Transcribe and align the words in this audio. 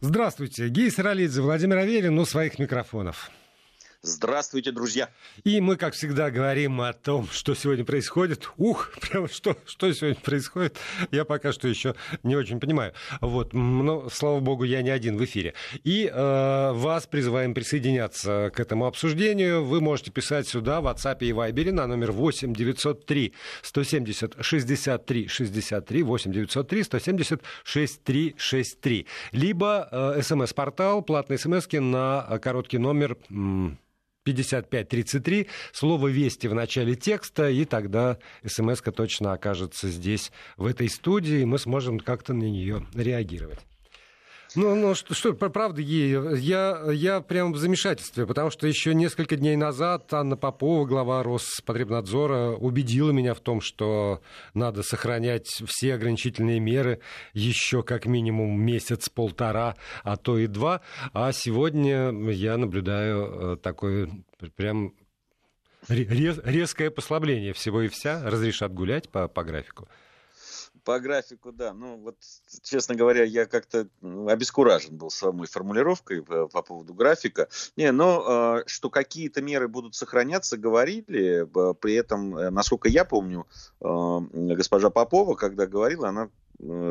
Здравствуйте. 0.00 0.68
Гей 0.68 0.92
Саралидзе, 0.92 1.42
Владимир 1.42 1.78
Аверин 1.78 2.18
у 2.20 2.24
своих 2.24 2.60
микрофонов. 2.60 3.30
Здравствуйте, 4.02 4.70
друзья. 4.70 5.10
И 5.42 5.60
мы, 5.60 5.76
как 5.76 5.92
всегда, 5.94 6.30
говорим 6.30 6.80
о 6.80 6.92
том, 6.92 7.26
что 7.32 7.56
сегодня 7.56 7.84
происходит. 7.84 8.48
Ух, 8.56 8.92
прямо 9.00 9.26
что, 9.28 9.56
что 9.66 9.92
сегодня 9.92 10.20
происходит, 10.20 10.78
я 11.10 11.24
пока 11.24 11.52
что 11.52 11.66
еще 11.66 11.96
не 12.22 12.36
очень 12.36 12.60
понимаю. 12.60 12.92
Вот, 13.20 13.52
но, 13.54 14.08
слава 14.08 14.38
богу, 14.38 14.62
я 14.62 14.82
не 14.82 14.90
один 14.90 15.16
в 15.16 15.24
эфире. 15.24 15.54
И 15.82 16.06
э, 16.06 16.72
вас 16.74 17.08
призываем 17.08 17.54
присоединяться 17.54 18.52
к 18.54 18.60
этому 18.60 18.86
обсуждению. 18.86 19.64
Вы 19.64 19.80
можете 19.80 20.12
писать 20.12 20.46
сюда, 20.46 20.80
в 20.80 20.86
WhatsApp 20.86 21.18
и 21.20 21.32
Viber 21.32 21.72
на 21.72 21.88
номер 21.88 22.12
8 22.12 22.54
903 22.54 23.34
170 23.62 24.36
63 24.40 25.26
63 25.26 26.02
8 26.04 26.32
903 26.32 26.82
170 26.84 27.42
63 27.64 28.34
63. 28.38 29.06
Либо 29.32 29.88
э, 29.90 30.22
смс-портал, 30.22 31.02
платные 31.02 31.38
смс 31.38 31.66
на 31.72 32.38
короткий 32.40 32.78
номер 32.78 33.16
5533, 34.34 35.46
слово 35.72 36.08
«Вести» 36.08 36.48
в 36.48 36.54
начале 36.54 36.94
текста, 36.94 37.48
и 37.48 37.64
тогда 37.64 38.18
смс 38.44 38.82
точно 38.94 39.32
окажется 39.32 39.88
здесь, 39.88 40.32
в 40.56 40.66
этой 40.66 40.88
студии, 40.88 41.40
и 41.40 41.44
мы 41.44 41.58
сможем 41.58 41.98
как-то 41.98 42.34
на 42.34 42.44
нее 42.44 42.86
реагировать. 42.94 43.60
Ну, 44.54 44.74
ну 44.74 44.94
что, 44.94 45.14
что 45.14 45.34
правда, 45.34 45.82
я, 45.82 46.90
я 46.90 47.20
прям 47.20 47.52
в 47.52 47.58
замешательстве, 47.58 48.26
потому 48.26 48.50
что 48.50 48.66
еще 48.66 48.94
несколько 48.94 49.36
дней 49.36 49.56
назад 49.56 50.12
Анна 50.14 50.38
Попова, 50.38 50.86
глава 50.86 51.22
Роспотребнадзора, 51.22 52.52
убедила 52.52 53.10
меня 53.10 53.34
в 53.34 53.40
том, 53.40 53.60
что 53.60 54.22
надо 54.54 54.82
сохранять 54.82 55.48
все 55.66 55.94
ограничительные 55.94 56.60
меры 56.60 57.00
еще 57.34 57.82
как 57.82 58.06
минимум 58.06 58.58
месяц-полтора, 58.60 59.76
а 60.02 60.16
то 60.16 60.38
и 60.38 60.46
два. 60.46 60.80
А 61.12 61.32
сегодня 61.32 62.10
я 62.30 62.56
наблюдаю 62.56 63.52
э, 63.52 63.56
такое 63.58 64.10
прям 64.56 64.94
резкое 65.88 66.90
послабление 66.90 67.52
всего 67.52 67.82
и 67.82 67.88
вся. 67.88 68.22
Разрешат 68.24 68.72
гулять 68.72 69.10
по, 69.10 69.28
по 69.28 69.44
графику. 69.44 69.88
По 70.84 71.00
графику, 71.00 71.52
да. 71.52 71.74
Ну, 71.74 71.96
вот, 71.98 72.16
честно 72.62 72.94
говоря, 72.94 73.24
я 73.24 73.46
как-то 73.46 73.88
обескуражен 74.02 74.96
был 74.96 75.10
самой 75.10 75.46
формулировкой 75.46 76.22
по, 76.22 76.48
по 76.48 76.62
поводу 76.62 76.94
графика. 76.94 77.48
Не, 77.76 77.92
но 77.92 78.60
э, 78.60 78.62
что 78.66 78.88
какие-то 78.90 79.42
меры 79.42 79.68
будут 79.68 79.94
сохраняться, 79.94 80.56
говорили. 80.56 81.46
При 81.80 81.94
этом, 81.94 82.36
э, 82.36 82.50
насколько 82.50 82.88
я 82.88 83.04
помню, 83.04 83.46
э, 83.80 84.18
госпожа 84.32 84.90
Попова, 84.90 85.34
когда 85.34 85.66
говорила, 85.66 86.08
она 86.08 86.30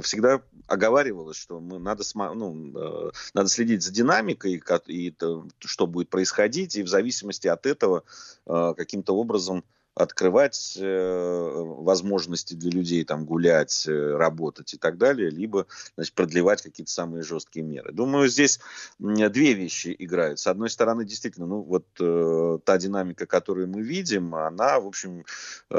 всегда 0.02 0.42
оговаривалось, 0.68 1.36
что 1.36 1.60
мы 1.60 1.78
надо, 1.78 2.04
ну, 2.16 3.12
надо 3.34 3.50
следить 3.50 3.84
за 3.84 3.92
динамикой 3.92 4.54
и, 4.54 5.10
и 5.10 5.16
что 5.60 5.88
будет 5.88 6.10
происходить, 6.10 6.78
и 6.78 6.84
в 6.84 6.88
зависимости 6.88 7.48
от 7.48 7.66
этого 7.66 8.04
каким-то 8.46 9.14
образом 9.14 9.66
открывать 9.98 10.78
э, 10.80 11.52
возможности 11.80 12.54
для 12.54 12.72
людей 12.72 13.04
там 13.04 13.26
гулять, 13.26 13.88
э, 13.88 14.16
работать 14.16 14.74
и 14.74 14.78
так 14.78 14.98
далее, 14.98 15.30
либо 15.30 15.66
значит, 15.96 16.14
продлевать 16.14 16.62
какие-то 16.62 16.92
самые 16.92 17.24
жесткие 17.24 17.66
меры. 17.66 17.92
Думаю, 17.92 18.28
здесь 18.28 18.60
две 19.00 19.54
вещи 19.54 19.96
играют. 19.98 20.40
С 20.40 20.48
одной 20.48 20.70
стороны, 20.70 21.06
действительно, 21.06 21.48
ну 21.48 21.62
вот 21.62 21.86
э, 22.00 22.60
та 22.64 22.78
динамика, 22.78 23.26
которую 23.26 23.68
мы 23.68 23.82
видим, 23.82 24.36
она, 24.36 24.80
в 24.80 24.88
общем, 24.88 25.26
э, 25.70 25.76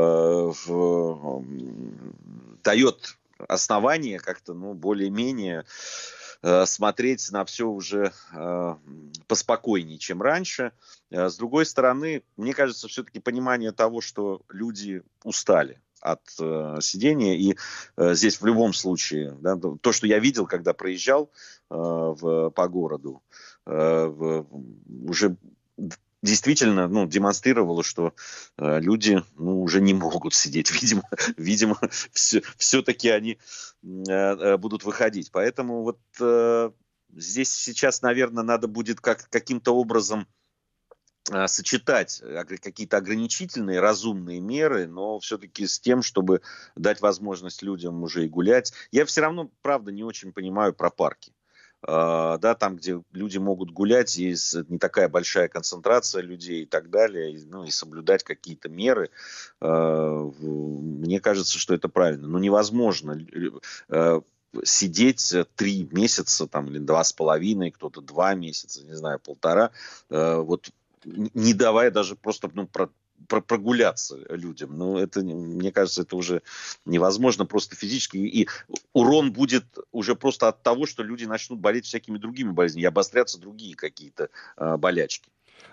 в, 0.67 1.45
дает 2.65 3.17
основание 3.47 4.19
как-то, 4.19 4.53
ну, 4.53 4.75
более-менее 4.75 5.61
Э, 5.61 6.18
смотреть 6.67 7.31
на 7.33 7.45
все 7.45 7.69
уже 7.69 8.13
э, 8.33 8.75
поспокойнее, 9.27 9.99
чем 9.99 10.23
раньше. 10.23 10.73
Э, 11.11 11.29
с 11.29 11.37
другой 11.37 11.67
стороны, 11.67 12.23
мне 12.37 12.55
кажется, 12.55 12.89
все-таки 12.89 13.19
понимание 13.19 13.73
того, 13.73 14.01
что 14.01 14.43
люди 14.49 15.03
устали 15.25 15.81
от 16.01 16.23
э, 16.41 16.79
сидения. 16.81 17.37
И 17.37 17.57
э, 17.97 18.15
здесь 18.15 18.41
в 18.41 18.47
любом 18.47 18.73
случае, 18.73 19.37
да, 19.41 19.57
то, 19.57 19.93
что 19.93 20.07
я 20.07 20.19
видел, 20.19 20.47
когда 20.47 20.73
проезжал 20.73 21.31
э, 21.71 21.75
в, 21.75 22.51
по 22.51 22.69
городу, 22.69 23.23
э, 23.67 24.07
в, 24.07 24.47
уже 25.09 25.37
действительно 26.23 26.89
ну, 26.89 27.07
демонстрировало, 27.07 27.83
что 27.83 28.15
э, 28.57 28.81
люди 28.81 29.23
ну, 29.37 29.63
уже 29.63 29.81
не 29.81 29.95
могут 29.95 30.35
сидеть. 30.35 30.71
Видимо, 30.83 31.03
видимо 31.37 31.79
все, 32.13 32.43
все-таки 32.57 33.09
они 33.09 33.39
э, 33.83 34.11
э, 34.11 34.57
будут 34.57 34.85
выходить. 34.85 35.31
Поэтому 35.33 35.83
вот 35.83 36.01
э, 36.21 36.71
здесь 37.15 37.53
сейчас, 37.53 38.03
наверное, 38.03 38.45
надо 38.45 38.69
будет 38.69 39.01
как, 39.01 39.29
каким-то 39.31 39.75
образом 39.75 40.27
э, 41.31 41.47
сочетать 41.47 42.23
какие-то 42.61 42.97
ограничительные, 42.97 43.81
разумные 43.81 44.41
меры, 44.41 44.89
но 44.89 45.21
все-таки 45.21 45.67
с 45.67 45.79
тем, 45.79 46.03
чтобы 46.03 46.43
дать 46.75 47.01
возможность 47.01 47.63
людям 47.63 48.03
уже 48.03 48.25
и 48.25 48.29
гулять. 48.29 48.73
Я 48.91 49.05
все 49.05 49.21
равно, 49.21 49.51
правда, 49.63 49.93
не 49.93 50.03
очень 50.03 50.33
понимаю 50.33 50.75
про 50.75 50.91
парки. 50.91 51.33
А, 51.83 52.39
да, 52.39 52.55
там, 52.55 52.77
где 52.77 53.03
люди 53.13 53.39
могут 53.39 53.71
гулять, 53.71 54.17
есть 54.17 54.55
не 54.69 54.79
такая 54.79 55.09
большая 55.09 55.49
концентрация 55.49 56.23
людей 56.23 56.63
и 56.63 56.67
так 56.67 56.91
далее, 56.91 57.39
ну, 57.47 57.65
и 57.65 57.71
соблюдать 57.71 58.25
какие-то 58.25 58.69
меры. 58.69 59.11
А, 59.61 60.31
мне 60.41 61.21
кажется, 61.21 61.59
что 61.59 61.75
это 61.75 61.89
правильно. 61.89 62.27
Но 62.27 62.39
невозможно 62.39 63.19
а, 63.89 64.23
сидеть 64.65 65.35
три 65.55 65.89
месяца 65.93 66.47
там, 66.47 66.67
или 66.69 66.79
два 66.79 67.05
с 67.05 67.13
половиной, 67.13 67.71
кто-то 67.71 68.01
два 68.01 68.35
месяца, 68.35 68.83
не 68.83 68.95
знаю, 68.95 69.21
полтора, 69.21 69.71
вот 70.09 70.71
не 71.05 71.55
давая 71.55 71.91
даже 71.91 72.17
просто 72.17 72.51
ну, 72.55 72.67
про, 73.27 73.41
про 73.41 73.59
прогуляться 73.59 74.17
людям. 74.31 74.79
Ну, 74.79 74.99
это, 74.99 75.21
мне 75.21 75.73
кажется, 75.73 76.03
это 76.03 76.17
уже 76.17 76.43
невозможно 76.85 77.45
просто 77.45 77.77
физически. 77.77 78.17
И 78.19 78.49
урон 78.93 79.33
будет 79.33 79.65
уже 79.93 80.15
просто 80.15 80.49
от 80.49 80.63
того, 80.63 80.87
что 80.87 81.03
люди 81.03 81.25
начнут 81.25 81.59
болеть 81.59 81.87
всякими 81.87 82.19
другими 82.19 82.51
болезнями, 82.53 82.83
и 82.85 82.87
обострятся 82.87 83.41
другие 83.41 83.75
какие-то 83.75 84.31
э, 84.57 84.77
болячки. 84.77 85.31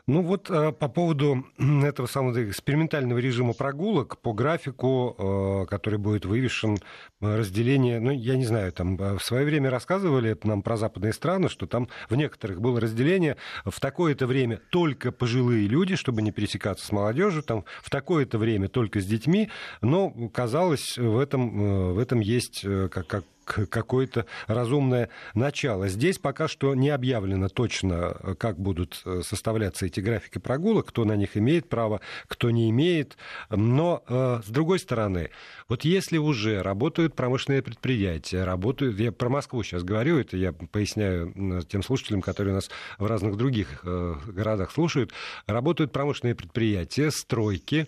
Ну 0.07 0.21
вот 0.21 0.51
э, 0.51 0.71
по 0.71 0.87
поводу 0.87 1.45
этого 1.57 2.05
самого 2.05 2.47
экспериментального 2.47 3.17
режима 3.17 3.53
прогулок 3.53 4.19
по 4.19 4.33
графику, 4.33 5.15
э, 5.17 5.65
который 5.67 5.97
будет 5.97 6.25
вывешен, 6.25 6.77
э, 7.21 7.37
разделение, 7.37 7.99
ну 7.99 8.11
я 8.11 8.35
не 8.35 8.45
знаю, 8.45 8.71
там 8.71 8.97
в 8.97 9.19
свое 9.19 9.45
время 9.45 9.71
рассказывали 9.71 10.37
нам 10.43 10.61
про 10.61 10.77
западные 10.77 11.11
страны, 11.11 11.49
что 11.49 11.65
там 11.65 11.89
в 12.07 12.15
некоторых 12.15 12.61
было 12.61 12.79
разделение 12.79 13.37
в 13.65 13.79
такое-то 13.79 14.27
время 14.27 14.59
только 14.69 15.11
пожилые 15.11 15.67
люди, 15.67 15.95
чтобы 15.95 16.21
не 16.21 16.31
пересекаться 16.31 16.85
с 16.85 16.91
молодежью, 16.91 17.41
там 17.41 17.65
в 17.81 17.89
такое-то 17.89 18.37
время 18.37 18.69
только 18.69 18.99
с 18.99 19.05
детьми, 19.05 19.49
но 19.81 20.11
казалось 20.29 20.97
в 20.97 21.17
этом, 21.17 21.93
в 21.95 21.99
этом 21.99 22.19
есть 22.19 22.61
как, 22.91 23.07
как 23.07 23.23
какое-то 23.45 24.25
разумное 24.47 25.09
начало. 25.33 25.87
Здесь 25.87 26.17
пока 26.17 26.47
что 26.47 26.75
не 26.75 26.89
объявлено 26.89 27.49
точно, 27.49 28.35
как 28.37 28.59
будут 28.59 29.01
э, 29.05 29.21
составляться 29.23 29.85
эти 29.85 29.99
графики 29.99 30.39
прогулок, 30.39 30.87
кто 30.87 31.05
на 31.05 31.15
них 31.15 31.37
имеет 31.37 31.69
право, 31.69 32.01
кто 32.27 32.49
не 32.49 32.69
имеет. 32.69 33.17
Но, 33.49 34.03
э, 34.07 34.41
с 34.45 34.49
другой 34.49 34.79
стороны, 34.79 35.29
вот 35.69 35.85
если 35.85 36.17
уже 36.17 36.61
работают 36.61 37.15
промышленные 37.15 37.61
предприятия, 37.61 38.43
работают, 38.43 38.99
я 38.99 39.11
про 39.11 39.29
Москву 39.29 39.63
сейчас 39.63 39.83
говорю, 39.83 40.19
это 40.19 40.37
я 40.37 40.53
поясняю 40.53 41.63
тем 41.63 41.83
слушателям, 41.83 42.21
которые 42.21 42.53
нас 42.53 42.69
в 42.97 43.05
разных 43.05 43.37
других 43.37 43.81
э, 43.83 44.15
городах 44.27 44.71
слушают, 44.71 45.11
работают 45.47 45.91
промышленные 45.91 46.35
предприятия, 46.35 47.11
стройки, 47.11 47.87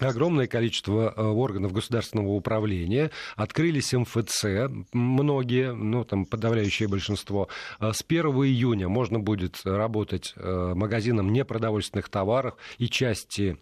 огромное 0.00 0.46
количество 0.46 1.12
э, 1.14 1.22
органов 1.22 1.72
государственного 1.72 2.28
управления, 2.28 3.10
открылись 3.36 3.92
МФЦ, 3.92 4.44
многие, 4.92 5.72
ну, 5.72 6.04
там, 6.04 6.24
подавляющее 6.24 6.88
большинство. 6.88 7.48
Э, 7.80 7.92
с 7.92 8.04
1 8.06 8.26
июня 8.26 8.88
можно 8.88 9.18
будет 9.18 9.60
работать 9.64 10.34
э, 10.36 10.72
магазином 10.74 11.32
непродовольственных 11.32 12.08
товаров 12.08 12.56
и 12.78 12.88
части 12.88 13.58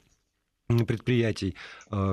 предприятий, 0.89 1.55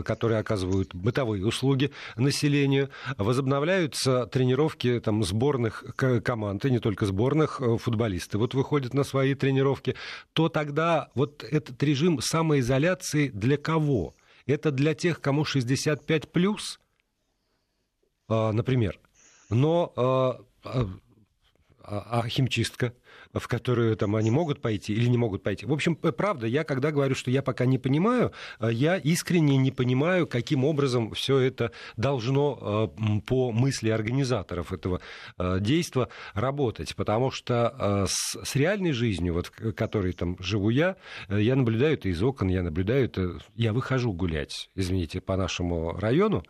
которые 0.05 0.39
оказывают 0.39 0.93
бытовые 0.93 1.43
услуги 1.43 1.89
населению. 2.15 2.91
Возобновляются 3.17 4.27
тренировки 4.27 4.99
там, 4.99 5.23
сборных 5.23 5.83
команд, 5.95 6.63
и 6.63 6.69
не 6.69 6.77
только 6.77 7.07
сборных, 7.07 7.59
футболисты 7.79 8.37
вот 8.37 8.53
выходят 8.53 8.93
на 8.93 9.03
свои 9.03 9.33
тренировки, 9.33 9.95
то 10.33 10.49
тогда 10.49 11.09
вот 11.15 11.43
этот 11.43 11.81
режим 11.81 12.21
самоизоляции 12.21 13.29
для 13.29 13.57
кого? 13.57 14.13
Это 14.45 14.71
для 14.71 14.93
тех, 14.93 15.21
кому 15.21 15.45
65 15.45 16.31
плюс, 16.31 16.79
э, 18.29 18.51
например. 18.51 18.99
Но 19.49 19.93
а, 21.83 22.21
а 22.21 22.27
химчистка, 22.29 22.93
в 23.33 23.47
которую 23.47 23.95
там 23.97 24.15
они 24.15 24.31
могут 24.31 24.61
пойти 24.61 24.93
или 24.93 25.07
не 25.07 25.17
могут 25.17 25.43
пойти. 25.43 25.65
В 25.65 25.73
общем, 25.73 25.95
правда, 25.95 26.47
я 26.47 26.63
когда 26.63 26.91
говорю, 26.91 27.15
что 27.15 27.31
я 27.31 27.41
пока 27.41 27.65
не 27.65 27.77
понимаю, 27.77 28.31
э, 28.59 28.69
я 28.71 28.97
искренне 28.97 29.57
не 29.57 29.71
понимаю, 29.71 30.27
каким 30.27 30.63
образом 30.65 31.13
все 31.13 31.39
это 31.39 31.71
должно 31.97 32.91
э, 32.97 33.21
по 33.25 33.51
мысли 33.51 33.89
организаторов 33.89 34.73
этого 34.73 35.01
э, 35.37 35.59
действия 35.59 36.07
работать. 36.33 36.95
Потому 36.95 37.31
что 37.31 38.05
с, 38.07 38.37
с 38.43 38.55
реальной 38.55 38.91
жизнью, 38.91 39.33
вот, 39.33 39.47
в 39.47 39.73
которой 39.73 40.13
там 40.13 40.37
живу 40.39 40.69
я, 40.69 40.95
я 41.29 41.55
наблюдаю 41.55 41.93
это 41.93 42.09
из 42.09 42.21
окон, 42.23 42.47
я 42.47 42.63
наблюдаю 42.63 43.05
это, 43.05 43.39
я 43.55 43.73
выхожу 43.73 44.13
гулять, 44.13 44.69
извините, 44.75 45.21
по 45.21 45.37
нашему 45.37 45.93
району, 45.93 46.43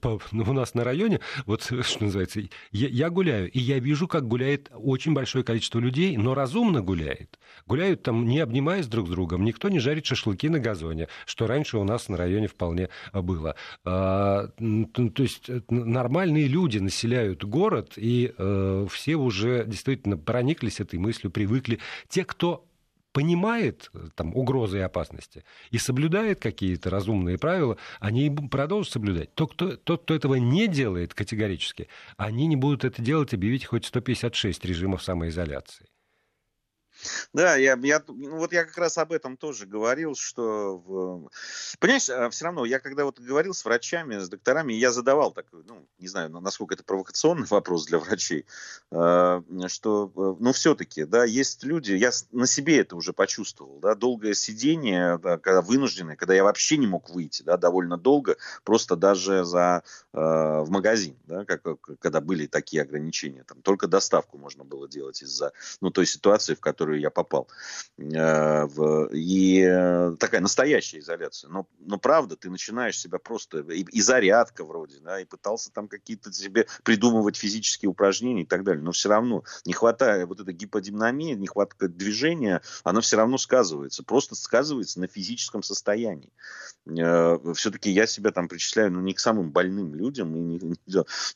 по, 0.00 0.20
ну, 0.32 0.44
у 0.46 0.52
нас 0.52 0.74
на 0.74 0.84
районе, 0.84 1.20
вот 1.46 1.62
что 1.82 2.04
называется, 2.04 2.40
я, 2.72 2.88
я 2.88 3.10
гуляю, 3.10 3.50
и 3.50 3.58
я 3.58 3.78
вижу, 3.78 4.06
как 4.06 4.26
гуляет 4.26 4.70
очень 4.72 5.12
большое 5.12 5.44
количество 5.44 5.79
людей, 5.80 6.16
но 6.16 6.34
разумно 6.34 6.82
гуляет. 6.82 7.38
Гуляют 7.66 8.02
там, 8.02 8.26
не 8.26 8.40
обнимаясь 8.40 8.86
друг 8.86 9.08
с 9.08 9.10
другом, 9.10 9.44
никто 9.44 9.68
не 9.68 9.78
жарит 9.78 10.06
шашлыки 10.06 10.48
на 10.48 10.58
газоне, 10.58 11.08
что 11.26 11.46
раньше 11.46 11.78
у 11.78 11.84
нас 11.84 12.08
на 12.08 12.16
районе 12.16 12.48
вполне 12.48 12.88
было. 13.12 13.54
А, 13.84 14.48
то 14.56 15.22
есть 15.22 15.48
э, 15.48 15.60
нормальные 15.68 16.46
люди 16.46 16.78
населяют 16.78 17.44
город, 17.44 17.94
и 17.96 18.32
э, 18.36 18.86
все 18.90 19.16
уже 19.16 19.64
действительно 19.66 20.16
прониклись 20.16 20.80
этой 20.80 20.98
мыслью, 20.98 21.30
привыкли. 21.30 21.78
Те, 22.08 22.24
кто 22.24 22.64
понимает 23.12 23.90
э, 23.92 24.08
там, 24.14 24.34
угрозы 24.36 24.78
и 24.78 24.82
опасности 24.82 25.44
и 25.70 25.78
соблюдает 25.78 26.40
какие-то 26.40 26.90
разумные 26.90 27.38
правила, 27.38 27.76
они 27.98 28.30
продолжат 28.30 28.92
соблюдать. 28.92 29.34
Тот 29.34 29.52
кто, 29.52 29.76
тот, 29.76 30.02
кто 30.02 30.14
этого 30.14 30.36
не 30.36 30.66
делает 30.68 31.14
категорически, 31.14 31.88
они 32.16 32.46
не 32.46 32.56
будут 32.56 32.84
это 32.84 33.02
делать, 33.02 33.34
объявить 33.34 33.64
хоть 33.64 33.86
156 33.86 34.64
режимов 34.64 35.02
самоизоляции. 35.02 35.86
Да, 37.32 37.56
я, 37.56 37.78
я, 37.82 38.02
ну, 38.08 38.36
вот 38.36 38.52
я 38.52 38.64
как 38.64 38.76
раз 38.78 38.98
об 38.98 39.12
этом 39.12 39.36
тоже 39.36 39.66
говорил, 39.66 40.14
что, 40.14 40.78
в... 40.78 41.30
понимаешь, 41.78 42.08
а, 42.10 42.28
все 42.30 42.46
равно, 42.46 42.64
я 42.64 42.80
когда 42.80 43.04
вот 43.04 43.20
говорил 43.20 43.54
с 43.54 43.64
врачами, 43.64 44.18
с 44.18 44.28
докторами, 44.28 44.72
я 44.72 44.90
задавал 44.92 45.32
такой, 45.32 45.62
ну, 45.64 45.86
не 45.98 46.08
знаю, 46.08 46.30
насколько 46.30 46.74
это 46.74 46.84
провокационный 46.84 47.46
вопрос 47.50 47.86
для 47.86 47.98
врачей, 47.98 48.46
а, 48.90 49.42
что, 49.68 50.12
э, 50.16 50.42
ну, 50.42 50.52
все-таки, 50.52 51.04
да, 51.04 51.24
есть 51.24 51.64
люди, 51.64 51.92
я 51.92 52.10
на 52.32 52.46
себе 52.46 52.78
это 52.78 52.96
уже 52.96 53.12
почувствовал, 53.12 53.78
да, 53.80 53.94
долгое 53.94 54.34
сидение, 54.34 55.18
да, 55.18 55.38
когда 55.38 55.62
вынужденное, 55.62 56.16
когда 56.16 56.34
я 56.34 56.44
вообще 56.44 56.76
не 56.76 56.86
мог 56.86 57.10
выйти, 57.10 57.42
да, 57.42 57.56
довольно 57.56 57.96
долго, 57.96 58.36
просто 58.64 58.96
даже 58.96 59.44
за, 59.44 59.82
э, 60.12 60.18
в 60.18 60.70
магазин, 60.70 61.16
да, 61.26 61.44
как, 61.44 61.62
когда 62.00 62.20
были 62.20 62.46
такие 62.46 62.82
ограничения, 62.82 63.44
там, 63.44 63.62
только 63.62 63.86
доставку 63.86 64.38
можно 64.38 64.64
было 64.64 64.88
делать 64.88 65.22
из-за, 65.22 65.52
ну, 65.80 65.90
той 65.90 66.06
ситуации, 66.06 66.54
в 66.54 66.60
которой 66.60 66.89
которую 66.90 67.00
я 67.00 67.10
попал. 67.10 67.48
Э, 67.98 68.66
и 69.12 69.62
э, 69.62 70.16
такая 70.18 70.40
настоящая 70.40 70.98
изоляция. 70.98 71.50
Но, 71.50 71.66
но 71.78 71.98
правда, 71.98 72.36
ты 72.36 72.50
начинаешь 72.50 72.98
себя 72.98 73.18
просто... 73.18 73.60
И, 73.60 73.82
и 73.82 74.00
зарядка 74.00 74.64
вроде, 74.64 74.98
да, 75.00 75.20
и 75.20 75.24
пытался 75.24 75.72
там 75.72 75.88
какие-то 75.88 76.32
себе 76.32 76.66
придумывать 76.82 77.36
физические 77.36 77.90
упражнения 77.90 78.42
и 78.42 78.46
так 78.46 78.64
далее. 78.64 78.82
Но 78.82 78.92
все 78.92 79.08
равно, 79.08 79.44
не 79.64 79.72
хватая 79.72 80.26
вот 80.26 80.40
этой 80.40 80.54
гиподинамии, 80.54 81.34
нехватка 81.34 81.88
движения, 81.88 82.60
она 82.84 83.00
все 83.00 83.16
равно 83.16 83.38
сказывается. 83.38 84.02
Просто 84.02 84.34
сказывается 84.34 85.00
на 85.00 85.06
физическом 85.06 85.62
состоянии. 85.62 86.32
Э, 86.86 87.38
Все-таки 87.54 87.90
я 87.90 88.06
себя 88.06 88.30
там 88.32 88.48
причисляю, 88.48 88.92
ну, 88.92 89.00
не 89.00 89.14
к 89.14 89.20
самым 89.20 89.50
больным 89.50 89.94
людям, 89.94 90.34
и 90.34 90.40
не, 90.40 90.60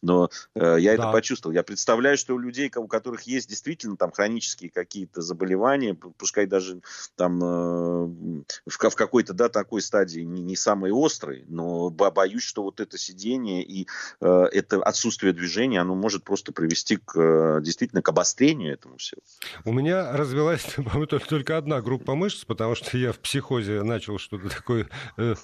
но 0.02 0.30
я 0.54 0.78
да. 0.78 0.94
это 0.94 1.12
почувствовал. 1.12 1.54
Я 1.54 1.62
представляю, 1.62 2.16
что 2.16 2.34
у 2.34 2.38
людей, 2.38 2.70
у 2.74 2.88
которых 2.88 3.22
есть 3.22 3.48
действительно 3.48 3.96
там 3.96 4.10
хронические 4.10 4.70
какие-то 4.70 5.22
заболевания, 5.22 5.43
заболевание, 5.44 5.94
пускай 5.94 6.46
даже 6.46 6.80
там 7.16 7.42
э, 7.42 8.46
в, 8.66 8.78
в 8.78 8.94
какой-то 8.94 9.34
да, 9.34 9.48
такой 9.48 9.82
стадии 9.82 10.20
не, 10.20 10.42
не 10.42 10.56
самой 10.56 10.90
острой, 10.94 11.44
но 11.48 11.90
боюсь, 11.90 12.42
что 12.42 12.62
вот 12.62 12.80
это 12.80 12.96
сидение 12.98 13.62
и 13.62 13.86
э, 14.20 14.44
это 14.52 14.82
отсутствие 14.82 15.32
движения, 15.32 15.80
оно 15.80 15.94
может 15.94 16.24
просто 16.24 16.52
привести 16.52 16.96
к, 16.96 17.14
э, 17.16 17.60
действительно 17.62 18.02
к 18.02 18.08
обострению 18.08 18.72
этому 18.72 18.96
всего. 18.96 19.20
У 19.64 19.72
меня 19.72 20.16
развелась, 20.16 20.64
только 21.28 21.58
одна 21.58 21.80
группа 21.80 22.14
мышц, 22.14 22.44
потому 22.44 22.74
что 22.74 22.96
я 22.96 23.12
в 23.12 23.18
психозе 23.18 23.82
начал 23.82 24.18
что-то 24.18 24.48
такое 24.48 24.88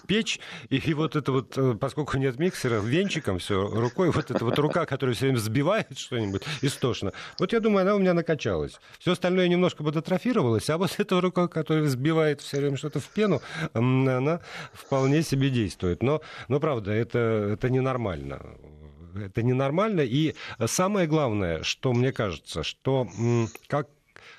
печь, 0.06 0.41
и, 0.69 0.94
вот 0.94 1.17
это 1.17 1.32
вот, 1.32 1.58
поскольку 1.81 2.17
нет 2.17 2.38
миксера, 2.38 2.81
венчиком 2.81 3.38
все, 3.38 3.69
рукой, 3.69 4.11
вот 4.11 4.31
эта 4.31 4.44
вот 4.44 4.58
рука, 4.58 4.87
которая 4.87 5.14
все 5.14 5.26
время 5.26 5.38
сбивает 5.38 5.87
что-нибудь 5.99 6.43
истошно, 6.62 7.12
вот 7.38 7.53
я 7.53 7.61
думаю, 7.61 7.82
она 7.82 7.94
у 7.94 7.99
меня 7.99 8.14
накачалась. 8.14 8.81
Все 8.99 9.12
остальное 9.12 9.49
немножко 9.49 9.82
податрофировалась, 9.91 10.71
а 10.71 10.79
вот 10.79 10.95
эта 10.99 11.21
рука, 11.21 11.49
которая 11.49 11.85
взбивает 11.85 12.41
все 12.41 12.59
время 12.59 12.77
что-то 12.77 13.01
в 13.01 13.09
пену, 13.09 13.43
она 13.73 14.41
вполне 14.73 15.23
себе 15.23 15.51
действует. 15.51 16.03
Но, 16.03 16.21
но 16.49 16.61
правда, 16.61 16.93
это, 16.93 17.19
это 17.19 17.71
ненормально 17.71 18.41
это 19.13 19.43
ненормально. 19.43 20.03
И 20.03 20.37
самое 20.67 21.09
главное, 21.09 21.65
что 21.65 21.93
мне 21.93 22.13
кажется, 22.13 22.63
что 22.63 23.09
как 23.67 23.89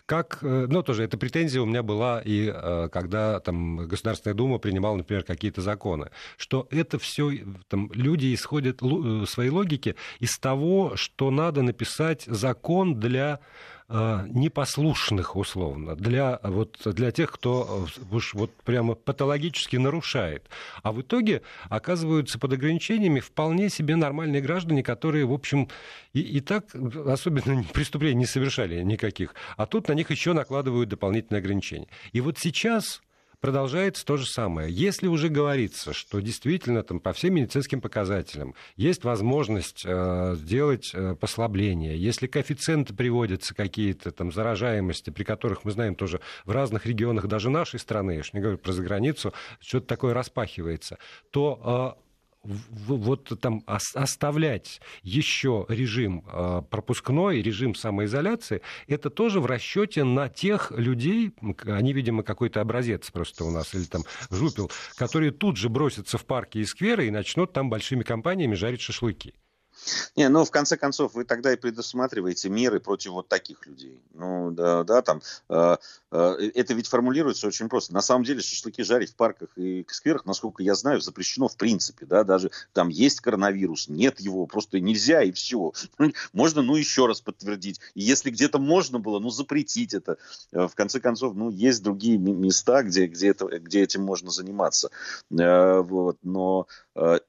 как, 0.06 0.40
э, 0.42 0.68
ну, 0.70 0.84
тоже 0.84 1.04
эта 1.04 1.18
претензия 1.18 1.62
у 1.62 1.66
меня 1.66 1.84
была 1.84 2.22
и 2.26 2.52
э, 2.54 2.90
когда 2.92 3.40
там 3.40 3.88
Государственная 3.88 4.36
Дума 4.36 4.58
принимала, 4.58 4.98
например, 4.98 5.24
какие-то 5.24 5.62
законы, 5.62 6.10
что 6.36 6.68
это 6.70 7.00
все, 7.00 7.32
там, 7.70 7.90
люди 7.94 8.34
исходят 8.34 8.82
э, 8.82 9.26
своей 9.26 9.52
логики 9.52 9.96
из 10.20 10.38
того, 10.38 10.98
что 10.98 11.32
надо 11.32 11.62
написать 11.62 12.24
закон 12.26 13.00
для 13.00 13.40
непослушных, 14.30 15.36
условно, 15.36 15.96
для, 15.96 16.40
вот, 16.44 16.80
для 16.86 17.12
тех, 17.12 17.32
кто 17.32 17.88
э, 17.88 18.16
уж 18.16 18.34
вот 18.34 18.52
прямо 18.64 18.96
патологически 18.96 19.76
нарушает. 19.76 20.50
А 20.82 20.92
в 20.92 21.02
итоге 21.02 21.42
оказываются 21.70 22.40
под 22.40 22.54
ограничениями 22.54 23.20
вполне 23.20 23.70
себе 23.70 23.96
нормальные 23.96 24.42
граждане, 24.42 24.82
которые, 24.82 25.26
в 25.26 25.34
общем, 25.34 25.68
и, 26.14 26.22
и 26.22 26.40
так 26.40 26.74
особенно 27.06 27.64
преступлений 27.74 28.20
не 28.20 28.26
совершали 28.26 28.82
никаких. 28.82 29.36
А 29.58 29.66
тут 29.66 29.90
на 29.90 29.94
них 29.94 30.10
еще 30.10 30.34
накладывают 30.34 30.90
дополнительные 30.90 31.40
ограничения. 31.40 31.88
И 32.14 32.22
вот 32.22 32.38
сейчас 32.40 33.02
продолжается 33.42 34.06
то 34.06 34.18
же 34.18 34.26
самое. 34.26 34.72
Если 34.72 35.08
уже 35.08 35.28
говорится, 35.28 35.94
что 35.94 36.20
действительно 36.20 36.84
там, 36.84 37.00
по 37.00 37.12
всем 37.12 37.34
медицинским 37.34 37.82
показателям 37.82 38.56
есть 38.78 39.04
возможность 39.04 39.84
э, 39.84 40.36
сделать 40.38 40.92
э, 40.94 41.16
послабление, 41.20 41.98
если 41.98 42.28
коэффициенты 42.28 42.94
приводятся 42.94 43.56
какие-то 43.56 44.12
там 44.12 44.32
заражаемости, 44.32 45.10
при 45.10 45.24
которых 45.24 45.66
мы 45.66 45.72
знаем 45.72 45.96
тоже 45.96 46.22
в 46.46 46.52
разных 46.52 46.86
регионах 46.86 47.28
даже 47.28 47.50
нашей 47.50 47.80
страны, 47.80 48.12
я 48.12 48.20
уж 48.20 48.32
не 48.34 48.40
говорю 48.40 48.60
про 48.60 48.72
заграницу, 48.72 49.34
что-то 49.60 49.88
такое 49.88 50.14
распахивается, 50.14 51.00
то 51.32 51.98
э, 51.98 52.11
вот 52.44 53.40
там 53.40 53.64
оставлять 53.66 54.82
еще 55.04 55.66
режим 55.70 56.24
а, 56.28 56.62
пропускной, 56.62 57.42
режим 57.42 57.76
самоизоляции, 57.76 58.62
это 58.88 59.10
тоже 59.10 59.40
в 59.40 59.46
расчете 59.46 60.04
на 60.04 60.30
тех 60.30 60.72
людей, 60.72 61.34
они, 61.66 61.94
видимо, 61.94 62.24
какой-то 62.24 62.62
образец 62.62 63.12
просто 63.12 63.46
у 63.46 63.52
нас, 63.52 63.74
или 63.76 63.84
там 63.84 64.04
жупил, 64.30 64.72
которые 64.96 65.32
тут 65.32 65.58
же 65.58 65.70
бросятся 65.70 66.18
в 66.18 66.26
парки 66.26 66.58
и 66.58 66.66
скверы 66.66 67.08
и 67.08 67.12
начнут 67.12 67.54
там 67.54 67.70
большими 67.70 68.04
компаниями 68.04 68.56
жарить 68.56 68.82
шашлыки. 68.82 69.34
Не, 70.16 70.30
ну, 70.30 70.46
в 70.46 70.52
конце 70.52 70.78
концов, 70.78 71.14
вы 71.14 71.26
тогда 71.26 71.54
и 71.54 71.56
предусматриваете 71.56 72.50
меры 72.50 72.80
против 72.80 73.12
вот 73.12 73.28
таких 73.28 73.66
людей. 73.66 74.00
Ну, 74.14 74.52
да, 74.52 74.84
да 74.84 75.02
там, 75.02 75.22
э, 75.50 75.78
э, 76.12 76.52
это 76.56 76.74
ведь 76.74 76.88
формулируется 76.88 77.48
очень 77.48 77.70
просто. 77.70 77.94
На 77.94 78.02
самом 78.02 78.24
деле, 78.24 78.42
шашлыки 78.42 78.84
жарить 78.84 79.12
в 79.12 79.16
парках 79.16 79.50
и 79.56 79.86
скверах, 79.90 80.26
насколько 80.26 80.64
я 80.64 80.76
знаю, 80.76 81.02
запрещено 81.02 81.48
в 81.48 81.56
принципе, 81.58 82.06
да, 82.06 82.24
даже 82.24 82.52
там 82.74 82.90
есть 82.90 83.22
коронавирус, 83.22 83.88
нет 83.88 84.20
его, 84.20 84.46
просто 84.46 84.80
нельзя 84.80 85.24
и 85.24 85.32
все. 85.32 85.74
Можно, 86.34 86.62
ну, 86.62 86.76
еще 86.76 87.06
раз 87.08 87.22
подтвердить. 87.22 87.80
И 87.96 88.02
если 88.02 88.30
где-то 88.30 88.60
можно 88.60 89.00
было, 89.00 89.20
ну, 89.20 89.30
запретить 89.30 89.94
это. 89.94 90.18
Э, 90.52 90.68
в 90.68 90.76
конце 90.76 91.00
концов, 91.00 91.36
ну, 91.36 91.50
есть 91.50 91.84
другие 91.84 92.18
места, 92.18 92.84
где, 92.84 93.08
где, 93.08 93.30
это, 93.30 93.46
где 93.60 93.82
этим 93.82 94.04
можно 94.04 94.32
заниматься. 94.32 94.90
Э, 95.32 95.82
вот, 95.82 96.18
но 96.24 96.68
э, 96.96 97.20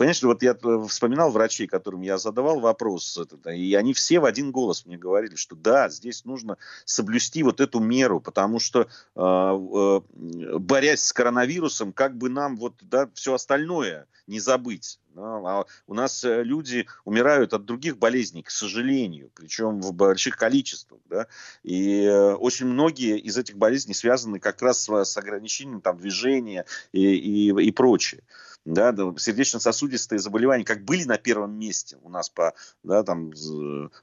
Понимаешь, 0.00 0.22
вот 0.22 0.42
я 0.42 0.52
э, 0.52 0.86
вспоминал 0.88 1.30
врачей, 1.30 1.66
которым 1.66 2.00
я 2.00 2.16
задавал 2.16 2.58
вопрос, 2.58 3.20
и 3.44 3.74
они 3.74 3.92
все 3.92 4.18
в 4.18 4.24
один 4.24 4.50
голос 4.50 4.86
мне 4.86 4.96
говорили, 4.96 5.34
что 5.34 5.54
да, 5.54 5.90
здесь 5.90 6.24
нужно 6.24 6.56
соблюсти 6.86 7.42
вот 7.42 7.60
эту 7.60 7.80
меру, 7.80 8.18
потому 8.18 8.60
что 8.60 8.80
э, 8.80 8.86
э, 9.14 10.00
борясь 10.58 11.02
с 11.02 11.12
коронавирусом, 11.12 11.92
как 11.92 12.16
бы 12.16 12.30
нам 12.30 12.56
вот 12.56 12.76
да, 12.80 13.10
все 13.12 13.34
остальное 13.34 14.06
не 14.26 14.40
забыть. 14.40 14.98
А 15.16 15.64
у 15.86 15.94
нас 15.94 16.24
э, 16.24 16.42
люди 16.42 16.86
умирают 17.04 17.52
от 17.52 17.64
других 17.64 17.98
болезней, 17.98 18.42
к 18.42 18.50
сожалению, 18.50 19.30
причем 19.34 19.80
в 19.80 19.92
больших 19.92 20.36
количествах. 20.36 21.00
Да? 21.06 21.26
И 21.62 22.04
э, 22.04 22.34
очень 22.34 22.66
многие 22.66 23.18
из 23.18 23.36
этих 23.36 23.56
болезней 23.56 23.94
связаны 23.94 24.38
как 24.38 24.62
раз 24.62 24.88
с 24.88 25.16
ограничением 25.16 25.80
там, 25.80 25.98
движения 25.98 26.64
и, 26.92 27.14
и, 27.14 27.48
и 27.48 27.70
прочее. 27.72 28.22
Да, 28.66 28.94
сердечно-сосудистые 29.16 30.18
заболевания 30.18 30.64
как 30.64 30.84
были 30.84 31.04
на 31.04 31.16
первом 31.16 31.58
месте 31.58 31.96
у 32.02 32.10
нас 32.10 32.28
по, 32.28 32.52
да, 32.82 33.02
там, 33.02 33.32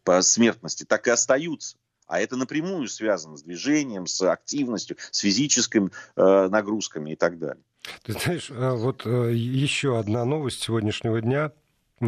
по 0.03 0.21
смертности, 0.23 0.83
так 0.83 1.07
и 1.07 1.11
остаются. 1.11 1.77
А 2.07 2.19
это 2.19 2.37
напрямую 2.37 2.87
связано 2.87 3.37
с 3.37 3.43
движением, 3.43 4.07
с 4.07 4.21
активностью, 4.21 4.97
с 5.11 5.19
физическими 5.19 5.91
э, 6.15 6.47
нагрузками 6.49 7.11
и 7.11 7.15
так 7.15 7.37
далее. 7.37 7.63
Ты 8.03 8.13
знаешь, 8.13 8.49
э, 8.49 8.71
вот 8.71 9.05
э, 9.05 9.33
еще 9.33 9.99
одна 9.99 10.25
новость 10.25 10.61
сегодняшнего 10.61 11.21
дня 11.21 11.51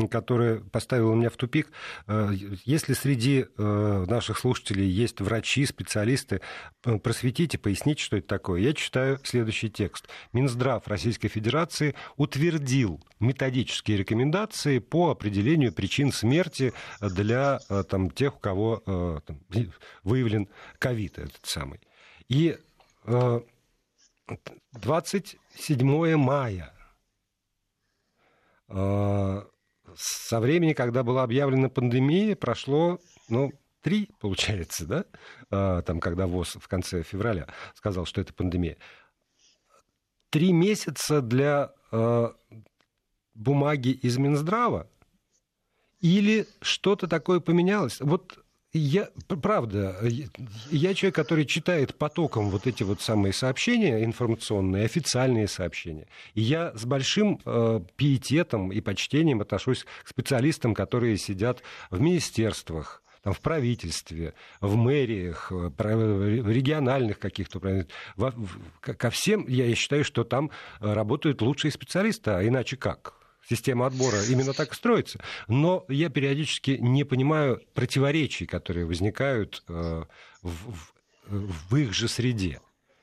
которая 0.09 0.59
поставила 0.59 1.13
меня 1.15 1.29
в 1.29 1.37
тупик. 1.37 1.71
Э, 2.07 2.31
если 2.65 2.93
среди 2.93 3.45
наших 3.57 4.37
слушателей 4.39 4.87
есть 4.87 5.21
врачи, 5.21 5.65
специалисты, 5.65 6.41
просветите, 6.81 7.57
поясните, 7.57 8.03
что 8.03 8.17
это 8.17 8.27
такое. 8.27 8.61
Я 8.61 8.73
читаю 8.73 9.19
следующий 9.23 9.69
текст. 9.69 10.07
Минздрав 10.33 10.87
Российской 10.87 11.27
Федерации 11.27 11.95
утвердил 12.17 13.01
методические 13.19 13.97
рекомендации 13.97 14.79
по 14.79 15.09
определению 15.11 15.73
причин 15.73 16.11
смерти 16.11 16.73
для 17.01 17.59
там, 17.89 18.09
тех, 18.11 18.37
у 18.37 18.39
кого 18.39 19.21
там, 19.25 19.39
выявлен 20.03 20.47
ковид 20.79 21.19
этот 21.19 21.45
самый. 21.45 21.79
И 22.27 22.57
27 24.73 26.15
мая. 26.17 26.73
Со 29.95 30.39
времени, 30.39 30.73
когда 30.73 31.03
была 31.03 31.23
объявлена 31.23 31.69
пандемия, 31.69 32.35
прошло, 32.35 32.99
ну, 33.29 33.51
три, 33.81 34.09
получается, 34.19 34.85
да? 34.85 35.05
А, 35.49 35.81
там, 35.81 35.99
когда 35.99 36.27
ВОЗ 36.27 36.57
в 36.59 36.67
конце 36.67 37.03
февраля 37.03 37.47
сказал, 37.75 38.05
что 38.05 38.21
это 38.21 38.33
пандемия. 38.33 38.77
Три 40.29 40.51
месяца 40.53 41.21
для 41.21 41.73
а, 41.91 42.35
бумаги 43.33 43.89
из 43.89 44.17
Минздрава? 44.17 44.89
Или 46.01 46.47
что-то 46.61 47.07
такое 47.07 47.39
поменялось? 47.39 47.99
Вот 47.99 48.43
я, 48.73 49.09
правда, 49.27 49.97
я 50.69 50.93
человек, 50.93 51.15
который 51.15 51.45
читает 51.45 51.95
потоком 51.95 52.49
вот 52.49 52.67
эти 52.67 52.83
вот 52.83 53.01
самые 53.01 53.33
сообщения 53.33 54.03
информационные, 54.03 54.85
официальные 54.85 55.47
сообщения. 55.47 56.07
И 56.35 56.41
я 56.41 56.71
с 56.75 56.85
большим 56.85 57.39
э, 57.45 57.81
пиететом 57.95 58.71
и 58.71 58.79
почтением 58.79 59.41
отношусь 59.41 59.85
к 60.03 60.09
специалистам, 60.09 60.75
которые 60.75 61.17
сидят 61.17 61.63
в 61.89 61.99
министерствах, 61.99 63.01
там, 63.23 63.33
в 63.33 63.41
правительстве, 63.41 64.33
в 64.61 64.75
мэриях, 64.75 65.51
в 65.51 66.49
региональных 66.49 67.19
каких-то, 67.19 67.59
ко 68.79 69.09
всем 69.09 69.45
я 69.47 69.73
считаю, 69.75 70.03
что 70.03 70.23
там 70.23 70.51
работают 70.79 71.41
лучшие 71.41 71.71
специалисты, 71.71 72.31
а 72.31 72.47
иначе 72.47 72.77
как? 72.77 73.18
Система 73.49 73.87
отбора 73.87 74.23
именно 74.29 74.53
так 74.53 74.73
строится. 74.73 75.19
Но 75.47 75.85
я 75.89 76.09
периодически 76.09 76.77
не 76.79 77.03
понимаю 77.03 77.61
противоречий, 77.73 78.45
которые 78.45 78.85
возникают 78.85 79.63
э, 79.67 80.03
в, 80.41 80.51
в, 80.71 80.93
в 81.69 81.75
их 81.75 81.93
же 81.93 82.07
среде. 82.07 82.59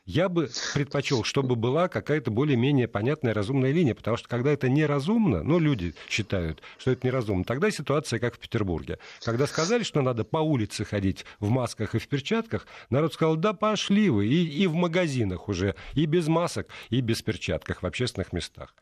Я 0.06 0.28
бы 0.28 0.48
предпочел, 0.72 1.24
чтобы 1.24 1.56
была 1.56 1.88
какая-то 1.88 2.30
более-менее 2.30 2.86
понятная 2.86 3.34
разумная 3.34 3.72
линия, 3.72 3.92
потому 3.92 4.16
что 4.16 4.28
когда 4.28 4.52
это 4.52 4.68
неразумно, 4.68 5.42
ну, 5.42 5.58
люди 5.58 5.96
считают, 6.08 6.62
что 6.78 6.92
это 6.92 7.04
неразумно, 7.04 7.42
тогда 7.42 7.72
ситуация 7.72 8.20
как 8.20 8.36
в 8.36 8.38
Петербурге. 8.38 9.00
Когда 9.24 9.48
сказали, 9.48 9.82
что 9.82 10.02
надо 10.02 10.22
по 10.22 10.36
улице 10.36 10.84
ходить 10.84 11.24
в 11.40 11.48
масках 11.48 11.96
и 11.96 11.98
в 11.98 12.06
перчатках, 12.06 12.68
народ 12.88 13.14
сказал, 13.14 13.34
да 13.34 13.52
пошли 13.52 14.08
вы, 14.08 14.28
и, 14.28 14.46
и 14.46 14.68
в 14.68 14.74
магазинах 14.74 15.48
уже, 15.48 15.74
и 15.94 16.06
без 16.06 16.28
масок, 16.28 16.68
и 16.88 17.00
без 17.00 17.20
перчатках 17.22 17.82
в 17.82 17.86
общественных 17.86 18.32
местах. 18.32 18.76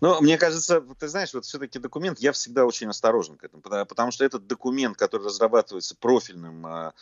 Но 0.00 0.20
мне 0.20 0.38
кажется, 0.38 0.80
ты 0.98 1.08
знаешь, 1.08 1.34
вот 1.34 1.44
все-таки 1.44 1.78
документ, 1.78 2.18
я 2.20 2.32
всегда 2.32 2.64
очень 2.64 2.88
осторожен 2.88 3.36
к 3.36 3.44
этому, 3.44 3.62
потому 3.62 4.10
что 4.10 4.24
этот 4.24 4.46
документ, 4.46 4.96
который 4.96 5.26
разрабатывается 5.26 5.96
профильным 5.96 6.66
а, 6.66 6.92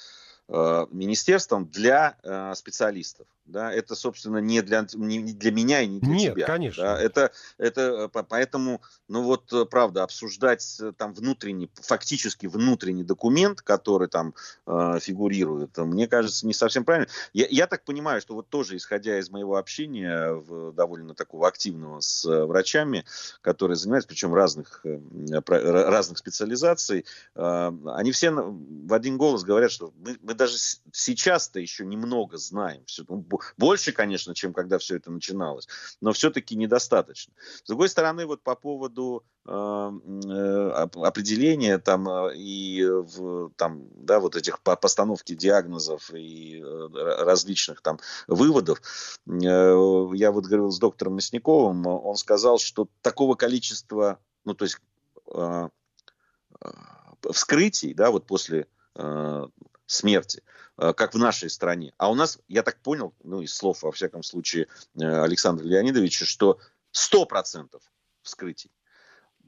министерством 0.90 1.66
для 1.66 2.16
а, 2.22 2.54
специалистов 2.54 3.26
да, 3.46 3.72
это, 3.72 3.94
собственно, 3.94 4.38
не 4.38 4.62
для, 4.62 4.86
не 4.94 5.32
для 5.32 5.52
меня 5.52 5.82
и 5.82 5.86
не 5.86 6.00
для 6.00 6.14
Нет, 6.14 6.34
тебя. 6.34 6.46
конечно. 6.46 6.82
Да, 6.82 7.00
это, 7.00 7.32
это, 7.58 8.08
поэтому, 8.08 8.82
ну 9.08 9.22
вот, 9.22 9.52
э, 9.52 9.64
правда, 9.64 10.02
обсуждать 10.02 10.78
э, 10.80 10.92
там 10.96 11.14
внутренний, 11.14 11.70
фактически 11.74 12.46
внутренний 12.46 13.04
документ, 13.04 13.62
который 13.62 14.08
там 14.08 14.34
э, 14.66 14.98
фигурирует, 15.00 15.76
мне 15.78 16.08
кажется, 16.08 16.46
не 16.46 16.54
совсем 16.54 16.84
правильно. 16.84 17.08
Я, 17.32 17.46
я 17.48 17.66
так 17.66 17.84
понимаю, 17.84 18.20
что 18.20 18.34
вот 18.34 18.48
тоже, 18.48 18.76
исходя 18.76 19.18
из 19.18 19.30
моего 19.30 19.56
общения, 19.56 20.32
в, 20.32 20.72
довольно 20.72 21.14
такого 21.14 21.48
активного 21.48 22.00
с 22.00 22.24
э, 22.24 22.44
врачами, 22.44 23.04
которые 23.42 23.76
занимаются, 23.76 24.08
причем 24.08 24.34
разных, 24.34 24.84
разных 25.46 26.18
специализаций, 26.18 27.04
э, 27.34 27.72
они 27.86 28.12
все 28.12 28.30
в 28.30 28.92
один 28.92 29.16
голос 29.16 29.44
говорят, 29.44 29.70
что 29.70 29.92
мы, 29.98 30.16
мы 30.22 30.34
даже 30.34 30.56
сейчас-то 30.92 31.60
еще 31.60 31.84
немного 31.84 32.38
знаем. 32.38 32.82
Все, 32.86 33.04
ну, 33.08 33.22
больше, 33.56 33.92
конечно, 33.92 34.34
чем 34.34 34.52
когда 34.52 34.78
все 34.78 34.96
это 34.96 35.10
начиналось, 35.10 35.68
но 36.00 36.12
все-таки 36.12 36.56
недостаточно. 36.56 37.34
С 37.64 37.66
другой 37.66 37.88
стороны, 37.88 38.26
вот 38.26 38.42
по 38.42 38.54
поводу 38.54 39.24
э, 39.46 39.50
э, 39.50 40.70
определения 40.70 41.78
там 41.78 42.08
э, 42.08 42.36
и 42.36 42.84
в, 42.84 43.50
там, 43.56 43.88
да, 43.94 44.20
вот 44.20 44.36
этих 44.36 44.60
постановки 44.60 45.34
диагнозов 45.34 46.10
и 46.12 46.62
различных 46.92 47.82
там 47.82 47.98
выводов, 48.26 48.80
я 49.26 50.30
вот 50.32 50.44
говорил 50.44 50.70
с 50.70 50.78
доктором 50.78 51.16
Мясниковым, 51.16 51.86
он 51.86 52.16
сказал, 52.16 52.58
что 52.58 52.88
такого 53.02 53.34
количества, 53.34 54.18
ну, 54.44 54.54
то 54.54 54.64
есть 54.64 54.78
вскрытий, 57.30 57.94
да, 57.94 58.10
вот 58.10 58.26
после 58.26 58.66
смерти, 59.86 60.42
э, 60.78 60.92
как 60.92 61.14
в 61.14 61.18
нашей 61.18 61.48
стране. 61.50 61.92
А 61.96 62.10
у 62.10 62.14
нас, 62.14 62.38
я 62.48 62.62
так 62.62 62.78
понял, 62.80 63.14
ну, 63.22 63.40
из 63.40 63.54
слов, 63.54 63.82
во 63.82 63.92
всяком 63.92 64.22
случае, 64.22 64.68
э, 64.98 65.04
Александра 65.04 65.64
Леонидовича, 65.64 66.26
что 66.26 66.58
100% 66.92 67.80
вскрытий. 68.22 68.70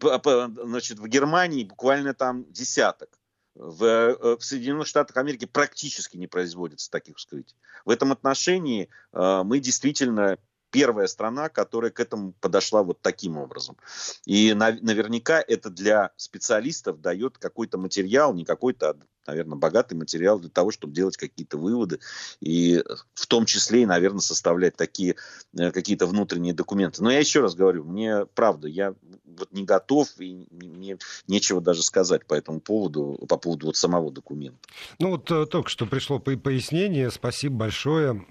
Значит, 0.01 1.01
в 1.01 1.09
Германии 1.09 1.65
буквально 1.65 2.15
там 2.15 2.51
десяток. 2.53 3.19
В, 3.55 3.85
э, 3.85 4.37
в 4.37 4.45
Соединенных 4.45 4.87
Штатах 4.87 5.17
Америки 5.17 5.45
практически 5.45 6.17
не 6.17 6.29
производится 6.29 6.91
таких 6.91 7.17
вскрытий. 7.17 7.57
В 7.85 7.91
этом 7.91 8.13
отношении 8.13 8.89
мы 9.13 9.59
действительно 9.59 10.39
первая 10.71 11.07
страна, 11.07 11.49
которая 11.49 11.91
к 11.91 12.01
этому 12.01 12.33
подошла 12.33 12.83
вот 12.83 13.01
таким 13.01 13.37
образом. 13.37 13.77
И 14.25 14.53
наверняка 14.55 15.43
это 15.47 15.71
для 15.71 16.13
специалистов 16.17 17.01
дает 17.01 17.39
какой-то 17.39 17.79
материал, 17.79 18.35
не 18.35 18.45
какой-то, 18.45 18.91
а, 18.91 18.97
наверное, 19.29 19.57
богатый 19.57 19.95
материал 19.95 20.41
для 20.41 20.49
того, 20.49 20.71
чтобы 20.71 20.95
делать 20.95 21.17
какие-то 21.17 21.59
выводы 21.59 22.01
и 22.41 22.83
в 23.15 23.27
том 23.27 23.45
числе 23.45 23.83
и, 23.83 23.87
наверное, 23.87 24.21
составлять 24.21 24.77
такие 24.77 25.17
э, 25.57 25.71
какие-то 25.71 26.07
внутренние 26.07 26.55
документы. 26.55 27.03
Но 27.03 27.11
я 27.11 27.19
еще 27.19 27.41
раз 27.41 27.55
говорю, 27.55 27.85
мне 27.85 28.25
правда, 28.35 28.69
я 28.69 28.95
вот 29.25 29.53
не 29.53 29.65
готов 29.65 30.09
и 30.19 30.47
мне 30.51 30.99
нечего 31.27 31.61
даже 31.61 31.83
сказать 31.83 32.27
по 32.27 32.35
этому 32.35 32.61
поводу, 32.61 33.19
по 33.29 33.37
поводу 33.37 33.67
вот 33.67 33.77
самого 33.77 34.11
документа. 34.11 34.59
Ну 34.99 35.11
вот 35.11 35.31
э, 35.31 35.47
только 35.47 35.69
что 35.69 35.87
пришло 35.87 36.19
пояснение, 36.19 37.11
спасибо 37.11 37.57
большое. 37.57 38.27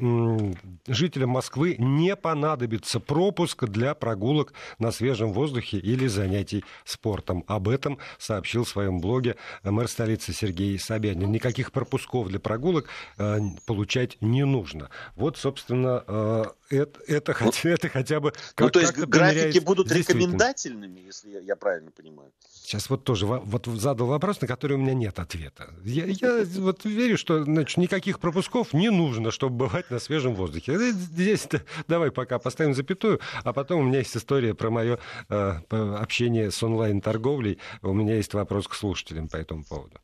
Жителям 0.87 1.29
Москвы 1.29 1.75
не 1.77 2.15
понадобится 2.15 2.99
пропуск 2.99 3.65
для 3.65 3.93
прогулок 3.93 4.53
на 4.79 4.91
свежем 4.91 5.31
воздухе 5.31 5.77
или 5.77 6.07
занятий 6.07 6.65
спортом. 6.85 7.43
Об 7.47 7.69
этом 7.69 7.99
сообщил 8.17 8.63
в 8.63 8.69
своем 8.69 8.99
блоге 8.99 9.35
мэр 9.63 9.87
столицы 9.87 10.33
Сергей 10.33 10.79
Собянин. 10.87 11.31
Никаких 11.31 11.71
пропусков 11.71 12.29
для 12.29 12.39
прогулок 12.39 12.87
э, 13.17 13.39
получать 13.65 14.17
не 14.21 14.45
нужно. 14.45 14.89
Вот, 15.15 15.37
собственно, 15.37 16.03
э, 16.07 16.45
это, 16.69 16.99
это, 17.07 17.35
ну, 17.39 17.51
хотя, 17.51 17.69
это 17.73 17.89
хотя 17.89 18.19
бы... 18.19 18.33
Ну, 18.57 18.69
то 18.69 18.79
есть 18.79 18.97
графики 18.97 19.59
будут 19.59 19.91
рекомендательными, 19.91 21.01
если 21.01 21.29
я, 21.29 21.39
я 21.39 21.55
правильно 21.55 21.91
понимаю? 21.91 22.31
Сейчас 22.49 22.89
вот 22.89 23.03
тоже 23.03 23.25
вот 23.25 23.65
задал 23.65 24.07
вопрос, 24.07 24.41
на 24.41 24.47
который 24.47 24.73
у 24.73 24.77
меня 24.77 24.93
нет 24.93 25.19
ответа. 25.19 25.73
Я, 25.83 26.05
я 26.05 26.45
вот 26.57 26.85
верю, 26.85 27.17
что 27.17 27.43
значит, 27.43 27.77
никаких 27.77 28.19
пропусков 28.19 28.73
не 28.73 28.89
нужно, 28.89 29.31
чтобы 29.31 29.67
бывать 29.67 29.91
на 29.91 29.99
свежем 29.99 30.35
воздухе. 30.35 30.73
Э, 30.73 30.91
здесь 30.91 31.47
давай 31.87 32.11
пока 32.11 32.39
поставим 32.39 32.73
запятую, 32.73 33.19
а 33.43 33.51
потом 33.51 33.81
у 33.81 33.83
меня 33.83 33.99
есть 33.99 34.15
история 34.15 34.53
про 34.53 34.69
мое 34.69 34.99
э, 35.29 35.59
общение 35.69 36.49
с 36.49 36.63
онлайн-торговлей. 36.63 37.59
У 37.81 37.93
меня 37.93 38.15
есть 38.15 38.33
вопрос 38.33 38.69
к 38.69 38.73
слушателям 38.73 39.27
по 39.27 39.35
этому 39.35 39.65
поводу. 39.65 39.99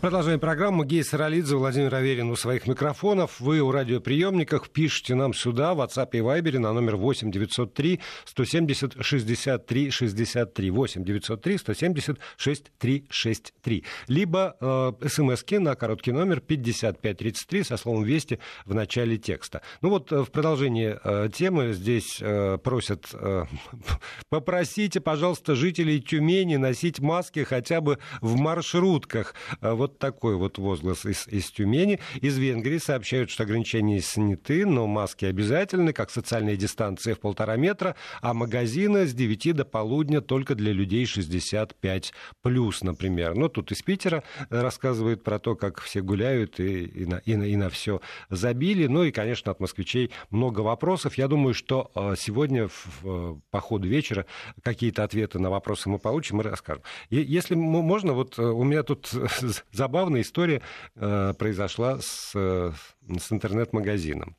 Продолжаем 0.00 0.38
программу. 0.38 0.84
Гей 0.84 1.02
Саралидзе, 1.02 1.56
Владимир 1.56 1.94
Аверин 1.94 2.30
у 2.30 2.36
своих 2.36 2.66
микрофонов. 2.66 3.40
Вы 3.40 3.60
у 3.60 3.70
радиоприемниках 3.70 4.68
пишите 4.68 5.14
нам 5.14 5.32
сюда, 5.32 5.72
в 5.72 5.80
WhatsApp 5.80 6.10
и 6.12 6.18
Viber 6.18 6.58
на 6.58 6.72
номер 6.72 6.96
8 6.96 7.30
903 7.30 8.00
170 8.26 8.96
63 9.00 9.90
63. 9.90 10.70
8 10.70 11.04
903 11.04 11.58
170 11.58 12.18
63 12.36 13.06
63. 13.08 13.84
Либо 14.08 14.56
э, 14.60 15.08
смски 15.08 15.58
на 15.58 15.74
короткий 15.74 16.12
номер 16.12 16.40
5533 16.40 17.64
со 17.64 17.76
словом 17.76 18.04
«Вести» 18.04 18.40
в 18.66 18.74
начале 18.74 19.16
текста. 19.16 19.62
Ну 19.80 19.88
вот 19.88 20.12
э, 20.12 20.22
в 20.22 20.30
продолжении 20.30 20.98
э, 21.02 21.30
темы 21.30 21.72
здесь 21.72 22.18
э, 22.20 22.58
просят, 22.62 23.06
э, 23.14 23.44
попросите, 24.28 25.00
пожалуйста, 25.00 25.54
жителей 25.54 26.00
Тюмени 26.00 26.56
носить 26.56 27.00
маски 27.00 27.44
хотя 27.44 27.80
бы 27.80 27.98
в 28.20 28.36
маршрутках. 28.36 29.34
Э, 29.74 29.84
вот 29.84 29.98
такой 29.98 30.36
вот 30.36 30.58
возглас 30.58 31.04
из, 31.04 31.26
из 31.28 31.50
Тюмени. 31.50 32.00
Из 32.20 32.38
Венгрии 32.38 32.78
сообщают, 32.78 33.30
что 33.30 33.42
ограничения 33.42 34.00
сняты, 34.00 34.66
но 34.66 34.86
маски 34.86 35.24
обязательны, 35.24 35.92
как 35.92 36.10
социальная 36.10 36.56
дистанция 36.56 37.14
в 37.14 37.20
полтора 37.20 37.56
метра, 37.56 37.96
а 38.22 38.34
магазины 38.34 39.06
с 39.06 39.14
9 39.14 39.54
до 39.54 39.64
полудня 39.64 40.20
только 40.20 40.54
для 40.54 40.72
людей 40.72 41.06
65 41.06 42.12
плюс, 42.42 42.82
например. 42.82 43.34
Ну, 43.34 43.48
тут 43.48 43.72
из 43.72 43.82
Питера 43.82 44.22
рассказывают 44.50 45.22
про 45.22 45.38
то, 45.38 45.54
как 45.56 45.80
все 45.80 46.00
гуляют 46.00 46.60
и, 46.60 46.84
и, 46.84 47.06
на, 47.06 47.16
и, 47.16 47.36
на, 47.36 47.42
и 47.44 47.56
на 47.56 47.70
все 47.70 48.00
забили. 48.30 48.86
Ну 48.86 49.04
и, 49.04 49.12
конечно, 49.12 49.52
от 49.52 49.60
москвичей 49.60 50.10
много 50.30 50.60
вопросов. 50.60 51.18
Я 51.18 51.28
думаю, 51.28 51.54
что 51.54 51.90
э, 51.94 52.14
сегодня 52.18 52.68
в, 52.68 53.40
по 53.50 53.60
ходу 53.60 53.88
вечера 53.88 54.26
какие-то 54.62 55.04
ответы 55.04 55.38
на 55.38 55.50
вопросы 55.50 55.88
мы 55.88 55.98
получим 55.98 56.40
и 56.40 56.44
расскажем. 56.44 56.82
И, 57.10 57.16
если 57.16 57.54
можно, 57.54 58.12
вот 58.12 58.38
э, 58.38 58.42
у 58.42 58.62
меня 58.64 58.82
тут 58.82 59.10
забавная 59.72 60.22
история 60.22 60.62
э, 60.94 61.34
произошла 61.38 61.98
с, 62.00 62.32
э, 62.34 62.72
с 63.18 63.32
интернет-магазином. 63.32 64.36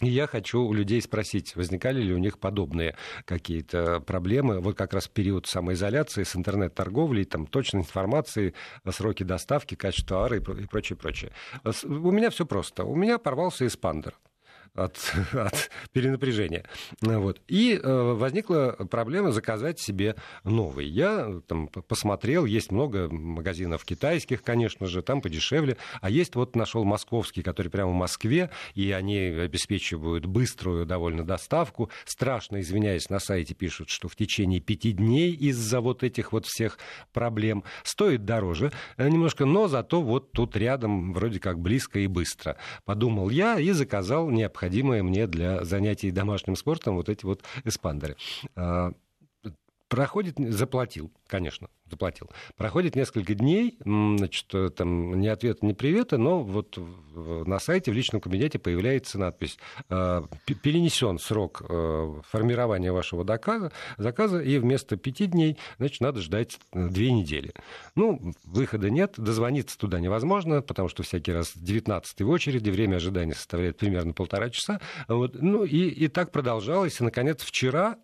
И 0.00 0.08
я 0.08 0.26
хочу 0.26 0.60
у 0.60 0.74
людей 0.74 1.00
спросить, 1.00 1.56
возникали 1.56 2.02
ли 2.02 2.12
у 2.12 2.18
них 2.18 2.38
подобные 2.38 2.96
какие-то 3.24 4.00
проблемы, 4.00 4.60
вот 4.60 4.76
как 4.76 4.92
раз 4.92 5.06
в 5.06 5.10
период 5.10 5.46
самоизоляции 5.46 6.22
с 6.22 6.36
интернет-торговлей, 6.36 7.24
там 7.24 7.46
точной 7.46 7.80
информации, 7.80 8.52
сроки 8.90 9.22
доставки, 9.22 9.74
качество 9.74 10.16
товара 10.16 10.36
и 10.36 10.40
прочее, 10.40 10.98
прочее. 10.98 11.32
У 11.84 12.10
меня 12.10 12.28
все 12.28 12.44
просто. 12.44 12.84
У 12.84 12.94
меня 12.94 13.18
порвался 13.18 13.66
эспандер 13.66 14.14
от, 14.76 15.12
от 15.32 15.70
перенапряжения. 15.92 16.64
Вот. 17.00 17.40
И 17.48 17.80
э, 17.82 18.12
возникла 18.12 18.76
проблема 18.90 19.32
заказать 19.32 19.80
себе 19.80 20.16
новый. 20.44 20.86
Я 20.86 21.40
там 21.46 21.68
посмотрел, 21.68 22.44
есть 22.44 22.70
много 22.70 23.08
магазинов 23.08 23.84
китайских, 23.84 24.42
конечно 24.42 24.86
же, 24.86 25.02
там 25.02 25.20
подешевле, 25.20 25.76
а 26.00 26.10
есть 26.10 26.34
вот 26.34 26.54
нашел 26.54 26.84
московский, 26.84 27.42
который 27.42 27.68
прямо 27.68 27.92
в 27.92 27.94
Москве, 27.94 28.50
и 28.74 28.92
они 28.92 29.18
обеспечивают 29.18 30.26
быструю 30.26 30.86
довольно 30.86 31.24
доставку. 31.24 31.90
Страшно, 32.04 32.60
извиняюсь, 32.60 33.10
на 33.10 33.18
сайте 33.18 33.54
пишут, 33.54 33.88
что 33.88 34.08
в 34.08 34.16
течение 34.16 34.60
пяти 34.60 34.92
дней 34.92 35.32
из-за 35.32 35.80
вот 35.80 36.02
этих 36.02 36.32
вот 36.32 36.46
всех 36.46 36.78
проблем 37.12 37.64
стоит 37.82 38.24
дороже 38.24 38.72
э, 38.96 39.08
немножко, 39.08 39.44
но 39.46 39.68
зато 39.68 40.02
вот 40.02 40.32
тут 40.32 40.56
рядом 40.56 41.12
вроде 41.12 41.40
как 41.40 41.58
близко 41.58 41.98
и 41.98 42.06
быстро. 42.06 42.56
Подумал 42.84 43.30
я 43.30 43.58
и 43.58 43.70
заказал 43.70 44.30
необходимое 44.30 44.65
необходимые 44.66 45.02
мне 45.02 45.26
для 45.26 45.64
занятий 45.64 46.10
домашним 46.10 46.56
спортом 46.56 46.96
вот 46.96 47.08
эти 47.08 47.24
вот 47.24 47.42
эспандеры. 47.64 48.16
А, 48.56 48.92
проходит, 49.88 50.36
заплатил, 50.38 51.12
конечно, 51.26 51.68
заплатил. 51.90 52.30
Проходит 52.56 52.96
несколько 52.96 53.34
дней, 53.34 53.78
значит, 53.84 54.52
там 54.76 55.20
ни 55.20 55.28
ответа, 55.28 55.64
ни 55.64 55.72
привета, 55.72 56.18
но 56.18 56.42
вот 56.42 56.78
на 57.14 57.58
сайте 57.58 57.90
в 57.90 57.94
личном 57.94 58.20
кабинете 58.20 58.58
появляется 58.58 59.18
надпись 59.18 59.58
а, 59.88 60.24
«Перенесен 60.62 61.18
срок 61.18 61.62
э, 61.68 62.20
формирования 62.28 62.92
вашего 62.92 63.24
заказа, 63.24 63.72
заказа, 63.98 64.40
и 64.40 64.58
вместо 64.58 64.96
пяти 64.96 65.26
дней, 65.26 65.58
значит, 65.78 66.00
надо 66.00 66.20
ждать 66.20 66.58
э, 66.72 66.88
две 66.88 67.12
недели». 67.12 67.52
Ну, 67.94 68.32
выхода 68.44 68.90
нет, 68.90 69.14
дозвониться 69.16 69.78
туда 69.78 70.00
невозможно, 70.00 70.62
потому 70.62 70.88
что 70.88 71.02
всякий 71.02 71.32
раз 71.32 71.52
19 71.54 72.22
в 72.22 72.28
очереди, 72.28 72.70
время 72.70 72.96
ожидания 72.96 73.34
составляет 73.34 73.76
примерно 73.76 74.12
полтора 74.12 74.50
часа. 74.50 74.80
Вот. 75.08 75.34
Ну, 75.34 75.64
и, 75.64 75.88
и 75.88 76.08
так 76.08 76.32
продолжалось, 76.32 77.00
и, 77.00 77.04
наконец, 77.04 77.42
вчера 77.42 77.96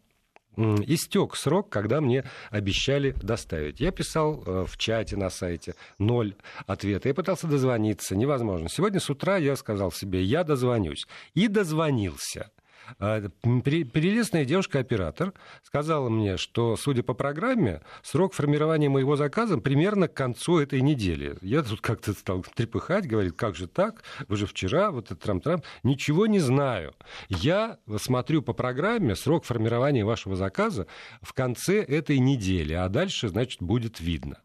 истек 0.57 1.37
срок, 1.37 1.69
когда 1.69 2.01
мне 2.01 2.25
обещали 2.51 3.13
доставить. 3.23 3.81
Я 3.81 3.91
писал 3.91 4.43
э, 4.45 4.65
в 4.69 4.77
чате 4.77 5.17
на 5.17 5.31
сайте, 5.31 5.75
ноль 5.99 6.35
ответа. 6.67 7.09
Я 7.09 7.15
пытался 7.15 7.47
дозвониться, 7.47 8.17
невозможно. 8.17 8.69
Сегодня 8.69 9.01
с 9.01 9.09
утра 9.11 9.37
я 9.37 9.57
сказал 9.57 9.93
себе, 9.93 10.23
я 10.23 10.45
дозвонюсь. 10.45 11.07
И 11.35 11.49
дозвонился. 11.49 12.51
А, 12.99 13.23
прелестная 13.43 14.45
девушка-оператор 14.45 15.33
сказала 15.63 16.09
мне, 16.09 16.37
что, 16.37 16.77
судя 16.77 17.03
по 17.03 17.15
программе, 17.15 17.83
срок 18.03 18.35
формирования 18.35 18.89
моего 18.89 19.17
заказа 19.17 19.59
примерно 19.59 20.09
к 20.09 20.15
концу 20.15 20.59
этой 20.59 20.81
недели. 20.81 21.37
Я 21.41 21.63
тут 21.63 21.81
как-то 21.81 22.13
стал 22.13 22.45
трепыхать, 22.55 23.07
говорит, 23.07 23.35
как 23.35 23.57
же 23.57 23.67
так? 23.67 24.03
Вы 24.29 24.37
же 24.37 24.47
вчера, 24.47 24.91
вот 24.91 25.07
это 25.11 25.17
трам-трам. 25.17 25.63
Ничего 25.83 26.27
не 26.27 26.39
знаю. 26.39 26.95
Я 27.29 27.79
смотрю 27.99 28.43
по 28.43 28.53
программе, 28.53 29.17
срок 29.17 29.45
формирования 29.45 30.05
вашего 30.05 30.37
заказа 30.37 30.87
в 31.21 31.33
конце 31.33 31.83
этой 31.83 32.19
недели, 32.19 32.73
а 32.73 32.89
дальше, 32.89 33.29
значит, 33.29 33.63
будет 33.63 34.01
видно. 34.01 34.39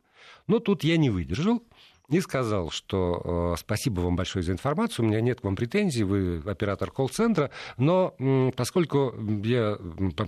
Но 0.47 0.60
тут 0.60 0.84
я 0.84 0.97
не 0.97 1.10
выдержал 1.10 1.63
и 2.10 2.22
сказал, 2.22 2.70
что 2.70 3.54
э, 3.54 3.60
спасибо 3.60 4.02
вам 4.02 4.15
большое 4.15 4.43
за 4.43 4.54
информацию, 4.54 5.06
у 5.06 5.10
меня 5.10 5.20
нет 5.20 5.41
к 5.41 5.43
вам 5.43 5.56
претензий, 5.56 6.04
вы 6.04 6.41
оператор 6.50 6.89
колл-центра, 6.89 7.52
но 7.78 8.15
э, 8.17 8.52
поскольку 8.56 9.13
я, 9.43 9.78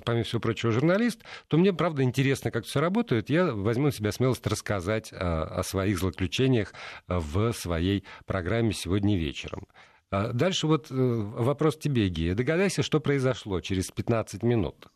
помимо 0.03 0.23
всего 0.23 0.41
прочего, 0.41 0.71
журналист, 0.71 1.21
то 1.47 1.57
мне, 1.57 1.71
правда, 1.71 2.03
интересно, 2.03 2.51
как 2.51 2.65
все 2.65 2.81
работает, 2.81 3.29
я 3.29 3.53
возьму 3.53 3.85
на 3.85 3.91
себя 3.91 4.11
смелость 4.11 4.45
рассказать 4.45 5.13
о, 5.13 5.43
о 5.43 5.63
своих 5.63 5.99
злоключениях 5.99 6.73
в 7.07 7.53
своей 7.53 8.03
программе 8.25 8.73
сегодня 8.73 9.17
вечером. 9.17 9.65
А 10.11 10.33
дальше 10.33 10.67
вот 10.67 10.87
э, 10.89 10.93
вопрос 10.93 11.77
тебе, 11.77 12.09
Гия. 12.09 12.35
Догадайся, 12.35 12.83
что 12.83 12.99
произошло 12.99 13.61
через 13.61 13.91
15 13.91 14.43
минут. 14.43 14.87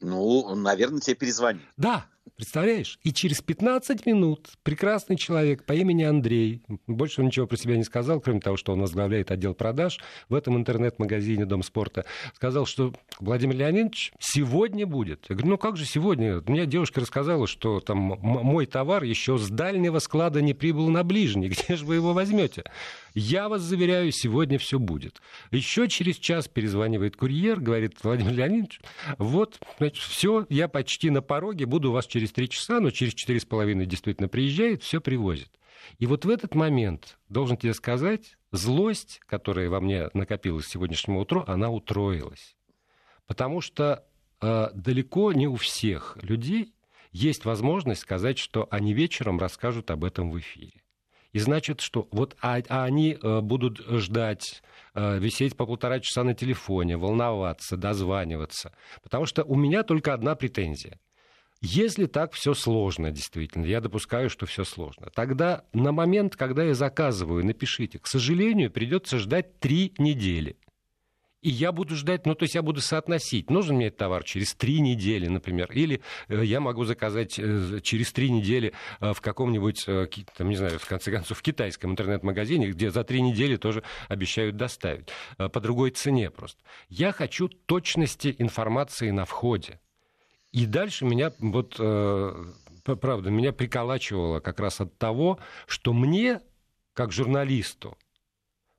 Ну, 0.00 0.54
наверное, 0.54 1.00
тебе 1.00 1.16
перезвонили. 1.16 1.64
Да, 1.76 2.06
Представляешь? 2.36 2.98
И 3.02 3.12
через 3.12 3.40
15 3.40 4.06
минут 4.06 4.50
прекрасный 4.62 5.16
человек 5.16 5.64
по 5.64 5.72
имени 5.72 6.04
Андрей, 6.04 6.62
больше 6.86 7.20
он 7.20 7.26
ничего 7.26 7.46
про 7.46 7.56
себя 7.56 7.76
не 7.76 7.84
сказал, 7.84 8.20
кроме 8.20 8.40
того, 8.40 8.56
что 8.56 8.72
он 8.72 8.80
возглавляет 8.80 9.30
отдел 9.30 9.54
продаж 9.54 9.98
в 10.28 10.34
этом 10.34 10.56
интернет-магазине 10.56 11.46
Дом 11.46 11.62
спорта, 11.62 12.04
сказал, 12.34 12.64
что 12.64 12.94
Владимир 13.18 13.56
Леонидович 13.56 14.12
сегодня 14.20 14.86
будет. 14.86 15.26
Я 15.28 15.34
говорю, 15.34 15.50
ну 15.50 15.58
как 15.58 15.76
же 15.76 15.84
сегодня? 15.84 16.42
Мне 16.46 16.66
девушка 16.66 17.00
рассказала, 17.00 17.46
что 17.46 17.80
там 17.80 17.98
мой 17.98 18.66
товар 18.66 19.02
еще 19.02 19.36
с 19.36 19.48
дальнего 19.48 19.98
склада 19.98 20.40
не 20.42 20.54
прибыл 20.54 20.88
на 20.88 21.02
ближний. 21.04 21.48
Где 21.50 21.76
же 21.76 21.84
вы 21.84 21.96
его 21.96 22.12
возьмете? 22.12 22.64
Я 23.14 23.48
вас 23.48 23.62
заверяю, 23.62 24.10
сегодня 24.10 24.58
все 24.58 24.78
будет. 24.78 25.20
Еще 25.50 25.88
через 25.88 26.16
час 26.16 26.48
перезванивает 26.48 27.16
курьер, 27.16 27.60
говорит, 27.60 27.96
Владимир 28.02 28.32
Леонидович, 28.32 28.80
вот, 29.18 29.58
значит, 29.78 30.02
все, 30.02 30.46
я 30.48 30.68
почти 30.68 31.10
на 31.10 31.20
пороге, 31.20 31.66
буду 31.66 31.92
вас 31.92 32.06
через 32.12 32.30
три 32.30 32.46
часа, 32.50 32.78
но 32.78 32.90
через 32.90 33.14
четыре 33.14 33.40
с 33.40 33.46
половиной 33.46 33.86
действительно 33.86 34.28
приезжает, 34.28 34.82
все 34.82 35.00
привозит. 35.00 35.50
И 35.98 36.06
вот 36.06 36.26
в 36.26 36.28
этот 36.28 36.54
момент, 36.54 37.18
должен 37.30 37.56
тебе 37.56 37.72
сказать, 37.72 38.36
злость, 38.50 39.20
которая 39.26 39.70
во 39.70 39.80
мне 39.80 40.10
накопилась 40.12 40.66
с 40.66 40.68
сегодняшнего 40.68 41.20
утра, 41.20 41.42
она 41.46 41.70
утроилась. 41.70 42.54
Потому 43.26 43.62
что 43.62 44.04
э, 44.42 44.68
далеко 44.74 45.32
не 45.32 45.48
у 45.48 45.56
всех 45.56 46.18
людей 46.20 46.74
есть 47.12 47.46
возможность 47.46 48.02
сказать, 48.02 48.36
что 48.36 48.68
они 48.70 48.92
вечером 48.92 49.38
расскажут 49.38 49.90
об 49.90 50.04
этом 50.04 50.30
в 50.30 50.38
эфире. 50.38 50.82
И 51.32 51.38
значит, 51.38 51.80
что 51.80 52.08
вот 52.10 52.36
а, 52.42 52.60
а 52.68 52.84
они 52.84 53.16
э, 53.20 53.40
будут 53.40 53.78
ждать, 53.78 54.62
э, 54.94 55.18
висеть 55.18 55.56
по 55.56 55.64
полтора 55.64 55.98
часа 56.00 56.24
на 56.24 56.34
телефоне, 56.34 56.98
волноваться, 56.98 57.78
дозваниваться. 57.78 58.74
Потому 59.02 59.24
что 59.24 59.44
у 59.44 59.56
меня 59.56 59.82
только 59.82 60.12
одна 60.12 60.34
претензия. 60.34 61.00
Если 61.62 62.06
так 62.06 62.32
все 62.32 62.54
сложно, 62.54 63.10
действительно, 63.10 63.64
я 63.64 63.80
допускаю, 63.80 64.28
что 64.28 64.46
все 64.46 64.64
сложно, 64.64 65.08
тогда 65.14 65.64
на 65.72 65.92
момент, 65.92 66.36
когда 66.36 66.64
я 66.64 66.74
заказываю, 66.74 67.46
напишите, 67.46 67.98
к 67.98 68.06
сожалению, 68.06 68.70
придется 68.70 69.18
ждать 69.18 69.58
три 69.60 69.94
недели 69.98 70.56
и 71.42 71.50
я 71.50 71.72
буду 71.72 71.96
ждать, 71.96 72.24
ну, 72.24 72.34
то 72.34 72.44
есть 72.44 72.54
я 72.54 72.62
буду 72.62 72.80
соотносить, 72.80 73.50
нужен 73.50 73.76
мне 73.76 73.88
этот 73.88 73.98
товар 73.98 74.22
через 74.22 74.54
три 74.54 74.80
недели, 74.80 75.26
например, 75.26 75.70
или 75.72 76.00
э, 76.28 76.44
я 76.44 76.60
могу 76.60 76.84
заказать 76.84 77.38
э, 77.38 77.80
через 77.82 78.12
три 78.12 78.30
недели 78.30 78.72
э, 79.00 79.12
в 79.12 79.20
каком-нибудь, 79.20 79.84
там, 79.84 80.48
не 80.48 80.56
знаю, 80.56 80.78
в 80.78 80.86
конце 80.86 81.10
концов, 81.10 81.38
в 81.38 81.42
китайском 81.42 81.90
интернет-магазине, 81.92 82.68
где 82.68 82.90
за 82.90 83.02
три 83.02 83.20
недели 83.20 83.56
тоже 83.56 83.82
обещают 84.08 84.56
доставить, 84.56 85.08
по 85.36 85.60
другой 85.60 85.90
цене 85.90 86.30
просто. 86.30 86.62
Я 86.88 87.12
хочу 87.12 87.48
точности 87.48 88.34
информации 88.38 89.10
на 89.10 89.24
входе. 89.24 89.80
И 90.52 90.66
дальше 90.66 91.04
меня 91.04 91.32
вот 91.38 91.80
правда, 92.84 93.30
меня 93.30 93.52
приколачивало 93.52 94.40
как 94.40 94.60
раз 94.60 94.80
от 94.80 94.96
того, 94.98 95.38
что 95.66 95.92
мне, 95.92 96.40
как 96.94 97.12
журналисту, 97.12 97.96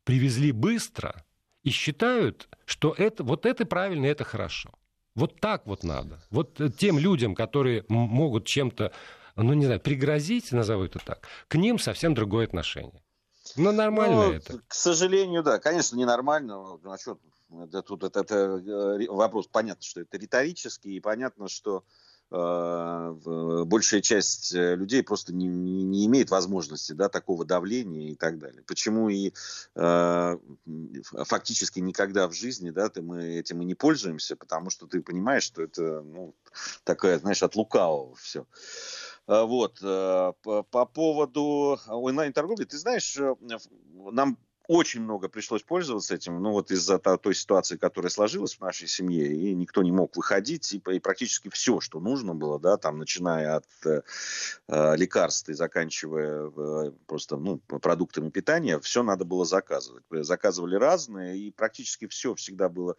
привезли 0.03 0.51
быстро 0.51 1.23
и 1.63 1.69
считают, 1.69 2.49
что 2.65 2.93
это, 2.97 3.23
вот 3.23 3.45
это 3.45 3.65
правильно, 3.65 4.05
это 4.05 4.23
хорошо. 4.23 4.71
Вот 5.15 5.39
так 5.39 5.65
вот 5.65 5.83
надо. 5.83 6.21
Вот 6.31 6.59
тем 6.77 6.99
людям, 6.99 7.36
которые 7.36 7.86
могут 7.88 8.45
чем-то, 8.45 8.91
ну, 9.36 9.53
не 9.53 9.65
знаю, 9.65 9.79
пригрозить, 9.79 10.51
назову 10.51 10.83
это 10.83 10.99
так, 10.99 11.27
к 11.47 11.55
ним 11.55 11.79
совсем 11.79 12.13
другое 12.13 12.45
отношение. 12.45 13.01
Ну, 13.55 13.71
нормально 13.71 14.15
ну, 14.15 14.31
это. 14.31 14.59
К 14.67 14.73
сожалению, 14.73 15.43
да. 15.43 15.59
Конечно, 15.59 15.95
ненормально. 15.97 16.79
А 16.86 16.97
что, 16.97 17.19
это, 17.61 17.81
тут 17.81 18.03
это, 18.03 18.21
это 18.21 18.35
э, 18.35 19.07
вопрос, 19.07 19.47
понятно, 19.47 19.83
что 19.83 20.01
это 20.01 20.17
риторический, 20.17 20.95
и 20.95 20.99
понятно, 20.99 21.47
что 21.47 21.83
э, 22.31 23.63
большая 23.65 24.01
часть 24.01 24.53
э, 24.53 24.75
людей 24.75 25.03
просто 25.03 25.33
не, 25.33 25.47
не, 25.47 26.05
имеет 26.05 26.29
возможности 26.31 26.93
да, 26.93 27.09
такого 27.09 27.45
давления 27.45 28.11
и 28.11 28.15
так 28.15 28.39
далее. 28.39 28.63
Почему 28.63 29.09
и 29.09 29.33
э, 29.75 30.37
фактически 31.25 31.79
никогда 31.79 32.27
в 32.27 32.33
жизни 32.33 32.71
да, 32.71 32.89
ты, 32.89 33.01
мы 33.01 33.23
этим 33.23 33.61
и 33.61 33.65
не 33.65 33.75
пользуемся, 33.75 34.35
потому 34.35 34.69
что 34.69 34.87
ты 34.87 35.01
понимаешь, 35.01 35.43
что 35.43 35.61
это 35.61 36.01
ну, 36.01 36.35
такая, 36.83 37.19
знаешь, 37.19 37.43
от 37.43 37.55
лукавого 37.55 38.15
все. 38.15 38.47
Э, 39.27 39.43
вот. 39.43 39.79
По 39.79 40.85
поводу 40.85 41.79
онлайн-торговли, 41.87 42.65
ты 42.65 42.77
знаешь, 42.77 43.17
нам 43.95 44.37
очень 44.67 45.02
много 45.02 45.28
пришлось 45.28 45.62
пользоваться 45.62 46.15
этим, 46.15 46.41
ну 46.41 46.52
вот 46.52 46.71
из-за 46.71 46.99
той 46.99 47.36
ситуации, 47.36 47.76
которая 47.76 48.10
сложилась 48.10 48.56
в 48.56 48.62
нашей 48.62 48.88
семье, 48.88 49.34
и 49.34 49.54
никто 49.54 49.84
не 49.84 49.91
мог 49.91 50.15
выходить, 50.15 50.73
и, 50.73 50.82
и 50.91 50.99
практически 50.99 51.49
все, 51.49 51.80
что 51.80 51.99
нужно 51.99 52.34
было, 52.34 52.60
да, 52.60 52.78
там, 52.78 52.97
начиная 52.97 53.58
от 53.58 53.65
э, 53.86 54.02
лекарств 54.95 55.49
и 55.49 55.54
заканчивая 55.54 56.49
э, 56.49 56.91
просто, 57.08 57.36
ну, 57.38 57.58
продуктами 57.58 58.30
питания, 58.30 58.80
все 58.80 59.04
надо 59.04 59.26
было 59.26 59.45
заказывать. 59.45 60.04
Заказывали 60.10 60.76
разные, 60.76 61.38
и 61.38 61.52
практически 61.52 62.08
все 62.08 62.34
всегда 62.36 62.69
было 62.69 62.95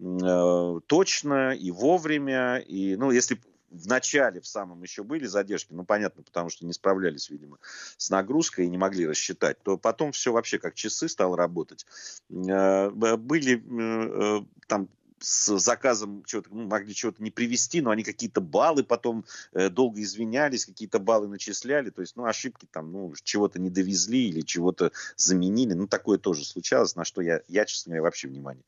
э, 0.00 0.80
точно 0.86 1.52
и 1.54 1.70
вовремя, 1.70 2.58
и, 2.58 2.96
ну, 2.96 3.10
если 3.10 3.40
в 3.70 3.86
начале, 3.86 4.40
в 4.40 4.46
самом 4.46 4.82
еще 4.82 5.02
были 5.02 5.26
задержки, 5.26 5.72
ну, 5.72 5.84
понятно, 5.84 6.22
потому 6.22 6.48
что 6.48 6.66
не 6.66 6.72
справлялись, 6.72 7.30
видимо, 7.30 7.58
с 7.96 8.10
нагрузкой 8.10 8.66
и 8.66 8.68
не 8.68 8.78
могли 8.78 9.06
рассчитать, 9.06 9.62
то 9.62 9.76
потом 9.76 10.12
все 10.12 10.32
вообще 10.32 10.58
как 10.58 10.74
часы 10.74 11.08
стало 11.08 11.36
работать. 11.36 11.86
Э, 12.30 12.90
были 12.90 13.56
э, 13.56 14.40
э, 14.40 14.44
там 14.66 14.88
с 15.24 15.58
заказом 15.58 16.22
чего-то, 16.24 16.50
ну, 16.52 16.66
могли 16.66 16.94
чего-то 16.94 17.22
не 17.22 17.30
привести, 17.30 17.80
но 17.80 17.90
они 17.90 18.02
какие-то 18.02 18.40
баллы 18.40 18.84
потом 18.84 19.24
э, 19.52 19.70
долго 19.70 20.02
извинялись, 20.02 20.66
какие-то 20.66 20.98
баллы 20.98 21.28
начисляли, 21.28 21.90
то 21.90 22.02
есть, 22.02 22.14
ну, 22.16 22.26
ошибки 22.26 22.68
там, 22.70 22.92
ну, 22.92 23.14
чего-то 23.22 23.58
не 23.58 23.70
довезли 23.70 24.28
или 24.28 24.42
чего-то 24.42 24.92
заменили, 25.16 25.72
ну, 25.72 25.86
такое 25.86 26.18
тоже 26.18 26.44
случалось, 26.44 26.94
на 26.94 27.04
что 27.04 27.22
я, 27.22 27.40
я 27.48 27.64
честно 27.64 27.90
говоря, 27.90 28.02
вообще 28.02 28.28
внимания 28.28 28.64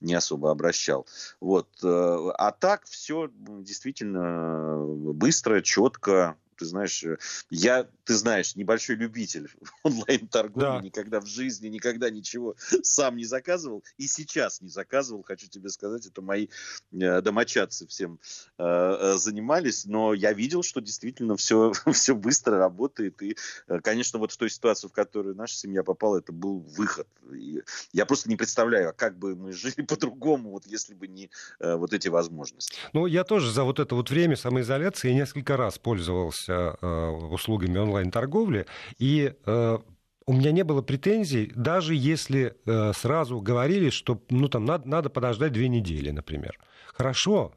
не 0.00 0.14
особо 0.14 0.50
обращал. 0.50 1.06
Вот. 1.40 1.68
Э, 1.82 2.30
а 2.36 2.50
так 2.50 2.84
все 2.86 3.30
действительно 3.38 4.84
быстро, 5.12 5.60
четко, 5.62 6.36
ты 6.60 6.66
знаешь, 6.66 7.02
э, 7.04 7.16
я, 7.48 7.88
ты 8.04 8.14
знаешь, 8.14 8.54
небольшой 8.54 8.96
любитель 8.96 9.48
онлайн-торговли, 9.82 10.60
да. 10.60 10.80
никогда 10.80 11.20
в 11.20 11.26
жизни, 11.26 11.68
никогда 11.68 12.10
ничего 12.10 12.54
сам 12.82 13.16
не 13.16 13.24
заказывал, 13.24 13.82
и 13.96 14.06
сейчас 14.06 14.60
не 14.60 14.68
заказывал, 14.68 15.22
хочу 15.22 15.48
тебе 15.48 15.70
сказать, 15.70 16.04
это 16.06 16.20
мои 16.20 16.48
э, 16.92 17.22
домочадцы 17.22 17.86
всем 17.86 18.20
э, 18.58 19.14
занимались, 19.16 19.86
но 19.86 20.12
я 20.12 20.34
видел, 20.34 20.62
что 20.62 20.80
действительно 20.80 21.36
все, 21.36 21.72
все 21.94 22.14
быстро 22.14 22.58
работает, 22.58 23.22
и, 23.22 23.36
конечно, 23.82 24.18
вот 24.18 24.32
в 24.32 24.36
той 24.36 24.50
ситуации, 24.50 24.88
в 24.88 24.92
которую 24.92 25.34
наша 25.34 25.54
семья 25.54 25.82
попала, 25.82 26.18
это 26.18 26.32
был 26.32 26.60
выход. 26.76 27.08
И 27.32 27.62
я 27.92 28.04
просто 28.04 28.28
не 28.28 28.36
представляю, 28.36 28.90
а 28.90 28.92
как 28.92 29.18
бы 29.18 29.34
мы 29.34 29.52
жили 29.52 29.80
по-другому, 29.80 30.50
вот 30.50 30.66
если 30.66 30.92
бы 30.92 31.08
не 31.08 31.30
вот 31.58 31.94
эти 31.94 32.08
возможности. 32.08 32.76
Ну, 32.92 33.06
я 33.06 33.24
тоже 33.24 33.50
за 33.50 33.64
вот 33.64 33.80
это 33.80 33.94
вот 33.94 34.10
время 34.10 34.36
самоизоляции 34.36 35.12
несколько 35.12 35.56
раз 35.56 35.78
пользовался 35.78 36.49
занимался 36.50 36.78
э, 36.80 37.08
услугами 37.32 37.78
онлайн-торговли, 37.78 38.66
и 38.98 39.32
э, 39.46 39.78
у 40.26 40.32
меня 40.32 40.52
не 40.52 40.64
было 40.64 40.82
претензий, 40.82 41.52
даже 41.54 41.94
если 41.94 42.54
э, 42.66 42.92
сразу 42.94 43.40
говорили, 43.40 43.90
что 43.90 44.20
ну, 44.30 44.48
там, 44.48 44.64
надо, 44.64 44.88
надо 44.88 45.10
подождать 45.10 45.52
две 45.52 45.68
недели, 45.68 46.10
например. 46.10 46.58
Хорошо, 46.94 47.52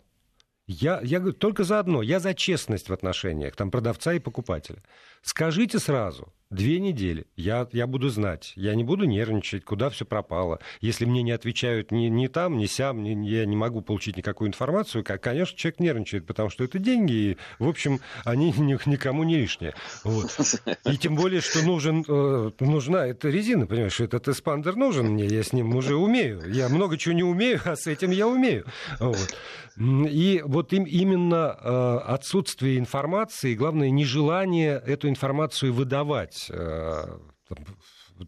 я, 0.67 1.01
я 1.03 1.19
говорю 1.19 1.36
только 1.36 1.63
за 1.63 1.79
одно, 1.79 2.01
я 2.01 2.19
за 2.19 2.34
честность 2.34 2.89
в 2.89 2.93
отношениях 2.93 3.56
там, 3.56 3.71
продавца 3.71 4.13
и 4.13 4.19
покупателя. 4.19 4.82
Скажите 5.21 5.79
сразу, 5.79 6.34
две 6.53 6.79
недели, 6.79 7.25
я, 7.35 7.67
я 7.71 7.87
буду 7.87 8.09
знать, 8.09 8.53
я 8.55 8.75
не 8.75 8.83
буду 8.83 9.05
нервничать, 9.05 9.65
куда 9.65 9.89
все 9.89 10.05
пропало. 10.05 10.59
Если 10.81 11.05
мне 11.05 11.21
не 11.21 11.31
отвечают 11.31 11.91
ни, 11.91 12.07
ни 12.07 12.27
там, 12.27 12.57
ни 12.57 12.65
сям, 12.65 13.03
ни, 13.03 13.27
я 13.27 13.45
не 13.45 13.55
могу 13.55 13.81
получить 13.81 14.17
никакую 14.17 14.49
информацию, 14.49 15.03
конечно, 15.03 15.57
человек 15.57 15.79
нервничает, 15.79 16.25
потому 16.25 16.49
что 16.49 16.63
это 16.63 16.79
деньги, 16.79 17.13
и, 17.13 17.37
в 17.59 17.67
общем, 17.67 17.99
они 18.25 18.51
никому 18.85 19.23
не 19.23 19.37
лишние. 19.37 19.73
Вот. 20.03 20.31
И 20.91 20.97
тем 20.97 21.15
более, 21.15 21.41
что 21.41 21.63
нужен, 21.63 22.05
э, 22.07 22.51
нужна 22.59 23.07
эта 23.07 23.29
резина, 23.29 23.65
понимаешь, 23.65 23.99
этот 23.99 24.27
эспандер 24.27 24.75
нужен 24.75 25.07
мне, 25.07 25.25
я 25.25 25.43
с 25.43 25.53
ним 25.53 25.75
уже 25.75 25.95
умею. 25.95 26.41
Я 26.47 26.69
много 26.69 26.97
чего 26.97 27.13
не 27.13 27.23
умею, 27.23 27.59
а 27.65 27.75
с 27.75 27.87
этим 27.87 28.11
я 28.11 28.27
умею. 28.27 28.65
Вот. 28.99 29.35
И 29.77 30.43
вот 30.45 30.71
им, 30.73 30.83
именно 30.83 31.57
э, 31.59 31.97
отсутствие 32.05 32.77
информации, 32.77 33.55
главное, 33.55 33.89
нежелание 33.89 34.81
эту 34.85 35.09
информацию 35.09 35.73
выдавать 35.73 36.42
Э, 36.51 37.17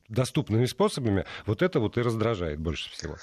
доступными 0.10 0.65
способами, 0.65 1.25
вот 1.45 1.62
это 1.62 1.80
вот 1.80 1.97
и 1.97 2.01
раздражает 2.01 2.60
больше 2.60 2.91
всего. 2.91 3.17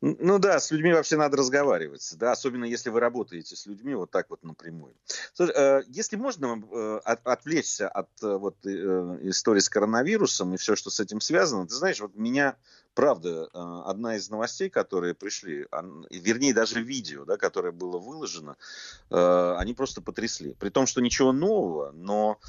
Ну 0.00 0.38
да, 0.38 0.60
с 0.60 0.70
людьми 0.70 0.92
вообще 0.92 1.16
надо 1.16 1.36
разговаривать, 1.38 2.14
да, 2.16 2.32
особенно 2.32 2.64
если 2.64 2.90
вы 2.90 3.00
работаете 3.00 3.56
с 3.56 3.66
людьми 3.66 3.94
вот 3.94 4.10
так 4.10 4.30
вот 4.30 4.44
напрямую. 4.44 4.94
Э, 5.40 5.80
если 5.88 6.16
можно 6.16 6.62
э, 6.62 7.00
отвлечься 7.04 7.88
от 7.88 8.08
вот 8.20 8.64
истории 8.64 9.60
с 9.60 9.68
коронавирусом 9.68 10.54
и 10.54 10.56
все, 10.56 10.76
что 10.76 10.90
с 10.90 11.00
этим 11.00 11.20
связано, 11.20 11.66
ты 11.66 11.74
знаешь, 11.74 12.00
вот 12.00 12.14
меня 12.14 12.56
правда, 12.94 13.46
одна 13.86 14.16
из 14.16 14.28
новостей, 14.28 14.68
которые 14.68 15.14
пришли, 15.14 15.68
вернее, 16.10 16.52
даже 16.52 16.82
видео, 16.82 17.24
да, 17.24 17.36
которое 17.36 17.70
было 17.70 17.98
выложено, 17.98 18.56
они 19.08 19.72
просто 19.74 20.02
потрясли. 20.02 20.54
При 20.54 20.70
том, 20.70 20.88
что 20.88 21.00
ничего 21.00 21.30
нового, 21.30 21.92
но 21.92 22.40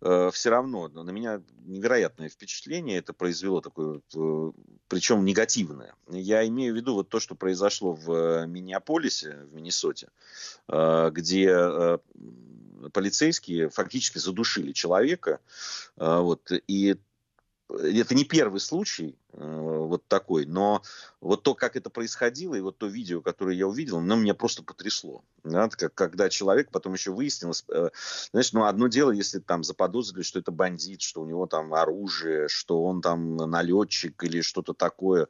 э, 0.00 0.30
все 0.32 0.50
равно 0.50 0.88
на 0.88 1.10
меня 1.10 1.42
невероятное 1.64 2.28
впечатление 2.28 2.98
это 2.98 3.12
произвело 3.12 3.60
такое, 3.60 4.00
э, 4.14 4.52
причем 4.88 5.24
негативное. 5.24 5.94
Я 6.08 6.46
имею 6.48 6.74
в 6.74 6.76
виду 6.76 6.94
вот 6.94 7.08
то, 7.08 7.20
что 7.20 7.34
произошло 7.34 7.92
в 7.92 8.12
э, 8.12 8.46
Миннеаполисе, 8.46 9.46
в 9.50 9.54
Миннесоте, 9.54 10.08
э, 10.68 11.10
где 11.12 11.50
э, 11.50 11.98
полицейские 12.92 13.68
фактически 13.68 14.18
задушили 14.18 14.72
человека, 14.72 15.40
э, 15.96 16.18
вот, 16.18 16.50
и 16.66 16.96
это 17.68 18.14
не 18.14 18.24
первый 18.24 18.60
случай 18.60 19.18
э, 19.32 19.38
вот 19.38 20.06
такой, 20.06 20.46
но 20.46 20.82
вот 21.20 21.42
то, 21.42 21.54
как 21.54 21.76
это 21.76 21.90
происходило, 21.90 22.54
и 22.54 22.60
вот 22.60 22.78
то 22.78 22.86
видео, 22.86 23.20
которое 23.20 23.56
я 23.56 23.66
увидел, 23.66 23.98
оно 23.98 24.16
меня 24.16 24.34
просто 24.34 24.62
потрясло. 24.62 25.24
Да? 25.42 25.68
Как, 25.68 25.94
когда 25.94 26.28
человек, 26.28 26.70
потом 26.70 26.94
еще 26.94 27.10
выяснилось, 27.10 27.64
э, 27.68 27.90
знаешь, 28.30 28.52
ну 28.52 28.64
одно 28.64 28.86
дело, 28.88 29.10
если 29.10 29.40
там 29.40 29.64
заподозрили, 29.64 30.22
что 30.22 30.38
это 30.38 30.52
бандит, 30.52 31.02
что 31.02 31.22
у 31.22 31.26
него 31.26 31.46
там 31.46 31.74
оружие, 31.74 32.48
что 32.48 32.84
он 32.84 33.02
там 33.02 33.36
налетчик 33.36 34.22
или 34.22 34.40
что-то 34.42 34.72
такое. 34.72 35.28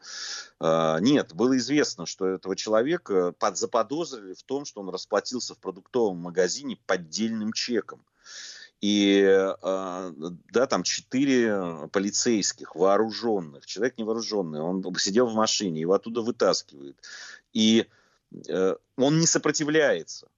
Э, 0.61 0.99
нет, 1.01 1.35
было 1.35 1.57
известно, 1.57 2.05
что 2.05 2.27
этого 2.27 2.55
человека 2.55 3.33
под, 3.39 3.57
заподозрили 3.57 4.35
в 4.35 4.43
том, 4.43 4.67
что 4.67 4.83
он 4.83 4.91
расплатился 4.91 5.55
в 5.55 5.59
продуктовом 5.59 6.19
магазине 6.19 6.79
поддельным 6.87 7.53
чеком. 7.53 8.05
И 8.87 9.21
а, 9.63 10.13
да, 10.53 10.67
там 10.69 10.85
четыре 10.85 11.89
полицейских 11.91 12.77
вооруженных, 12.77 13.67
человек 13.67 13.99
невооруженный, 13.99 14.61
он 14.61 14.85
сидел 14.97 15.27
в 15.27 15.35
машине, 15.35 15.81
его 15.81 15.95
оттуда 15.95 16.21
вытаскивают. 16.21 16.97
И 17.53 17.89
э, 18.49 18.77
он 18.97 19.19
не 19.19 19.27
сопротивляется. 19.27 20.29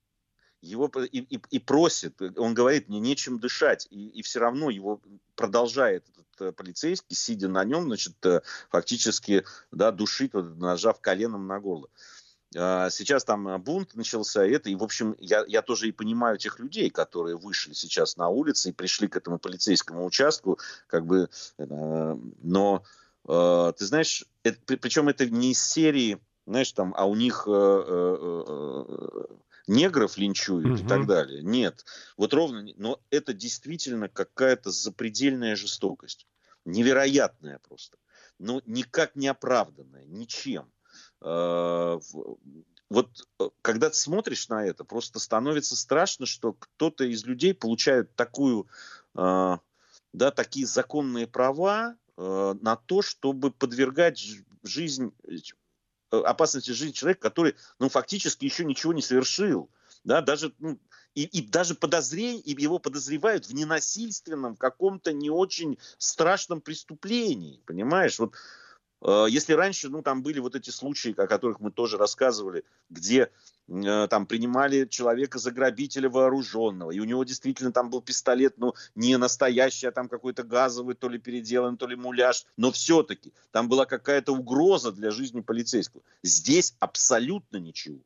Его 0.63 0.91
и, 1.13 1.19
и, 1.19 1.41
и 1.51 1.59
просит, 1.59 2.23
он 2.39 2.55
говорит, 2.55 2.89
мне 2.89 3.01
нечем 3.01 3.39
дышать, 3.39 3.87
и, 3.91 4.09
и 4.09 4.23
все 4.23 4.41
равно 4.41 4.71
его 4.71 5.03
продолжает 5.37 6.07
этот 6.09 6.57
полицейский, 6.57 7.17
сидя 7.17 7.49
на 7.49 7.65
нем, 7.65 7.85
значит, 7.85 8.15
э, 8.25 8.41
фактически 8.71 9.45
да, 9.73 9.93
душить, 9.93 10.33
нажав 10.33 11.03
коленом 11.03 11.47
на 11.47 11.61
горло. 11.61 11.91
А, 12.57 12.89
сейчас 12.91 13.25
там 13.25 13.47
а, 13.49 13.59
бунт 13.59 13.95
начался, 13.95 14.45
это, 14.45 14.71
и, 14.71 14.75
в 14.75 14.83
общем, 14.83 15.15
я, 15.19 15.45
я 15.47 15.61
тоже 15.63 15.89
и 15.89 15.93
понимаю 15.93 16.39
тех 16.39 16.59
людей, 16.59 16.89
которые 16.89 17.37
вышли 17.37 17.75
сейчас 17.75 18.17
на 18.17 18.29
улицы 18.29 18.71
и 18.71 18.73
пришли 18.73 19.07
к 19.07 19.17
этому 19.17 19.39
полицейскому 19.39 20.05
участку, 20.05 20.59
как 20.87 21.05
бы, 21.05 21.29
э, 21.59 22.17
но, 22.43 22.83
э, 23.29 23.73
ты 23.77 23.85
знаешь, 23.85 24.25
это, 24.45 24.59
причем 24.79 25.09
это 25.09 25.29
не 25.29 25.53
из 25.53 25.63
серии, 25.63 26.19
знаешь, 26.47 26.73
там, 26.73 26.95
а 26.97 27.05
у 27.05 27.15
них 27.15 27.45
э, 27.47 29.27
негров 29.67 30.17
линчуют 30.17 30.81
угу. 30.81 30.85
и 30.85 30.89
так 30.89 31.07
далее. 31.07 31.43
Нет. 31.43 31.85
Вот 32.17 32.33
ровно, 32.33 32.67
но 32.77 33.01
это 33.11 33.35
действительно 33.35 34.09
какая-то 34.09 34.71
запредельная 34.71 35.55
жестокость. 35.55 36.27
Невероятная 36.65 37.61
просто. 37.69 37.99
Но 38.39 38.63
никак 38.65 39.15
не 39.17 39.29
оправданная, 39.29 40.07
ничем. 40.07 40.71
А, 41.21 41.99
вот 42.91 43.29
э, 43.39 43.49
когда 43.63 43.91
ты 43.91 43.97
смотришь 43.97 44.49
на 44.49 44.65
это, 44.65 44.85
просто 44.85 45.19
становится 45.19 45.77
страшно, 45.77 46.27
что 46.27 46.53
кто-то 46.53 47.05
из 47.05 47.25
людей 47.25 47.55
получает 47.55 48.15
такую, 48.15 48.67
а, 49.15 49.61
да, 50.13 50.31
такие 50.31 50.67
законные 50.67 51.27
права 51.27 51.97
э, 52.17 52.55
на 52.61 52.77
то, 52.77 53.03
чтобы 53.03 53.51
подвергать 53.51 54.25
жизнь 54.63 55.13
Э, 56.11 56.21
опасности 56.21 56.71
жизни 56.71 56.93
человека, 56.93 57.21
который, 57.21 57.55
ну, 57.79 57.89
фактически 57.89 58.45
еще 58.45 58.65
ничего 58.65 58.93
не 58.93 59.03
совершил. 59.03 59.71
Да, 60.05 60.23
даже, 60.23 60.55
ну, 60.59 60.79
и, 61.15 61.25
и 61.25 61.47
даже 61.47 61.75
подозрение, 61.75 62.41
и 62.41 62.61
его 62.61 62.79
подозревают 62.79 63.47
в 63.47 63.53
ненасильственном, 63.53 64.57
каком-то 64.57 65.13
не 65.13 65.29
очень 65.29 65.79
страшном 65.99 66.61
преступлении, 66.61 67.61
понимаешь? 67.67 68.19
Вот 68.19 68.35
Э, 68.35 68.68
если 69.01 69.53
раньше, 69.53 69.89
ну, 69.89 70.03
там 70.03 70.23
были 70.23 70.41
вот 70.41 70.57
эти 70.57 70.71
случаи, 70.71 71.15
о 71.17 71.27
которых 71.27 71.61
мы 71.61 71.71
тоже 71.71 71.97
рассказывали, 71.97 72.65
где 72.91 73.31
э, 73.69 74.09
там 74.11 74.27
принимали 74.27 74.87
человека 74.87 75.39
за 75.39 75.53
грабителя 75.53 76.11
вооруженного, 76.11 76.91
и 76.91 76.99
у 76.99 77.05
него 77.05 77.23
действительно 77.23 77.71
там 77.71 77.91
был 77.91 78.03
пистолет, 78.03 78.55
ну, 78.57 78.75
не 78.97 79.17
настоящий, 79.17 79.87
а 79.87 79.93
там 79.93 80.09
какой-то 80.09 80.43
газовый, 80.43 80.97
то 80.97 81.09
ли 81.09 81.19
переделан, 81.19 81.77
то 81.77 81.87
ли 81.87 81.95
муляж, 81.95 82.45
но 82.57 82.73
все-таки 82.73 83.33
там 83.53 83.69
была 83.69 83.87
какая-то 83.87 84.33
угроза 84.33 84.91
для 84.91 85.13
жизни 85.13 85.43
полицейского. 85.43 86.03
Здесь 86.25 86.75
абсолютно 86.81 87.59
ничего. 87.59 88.01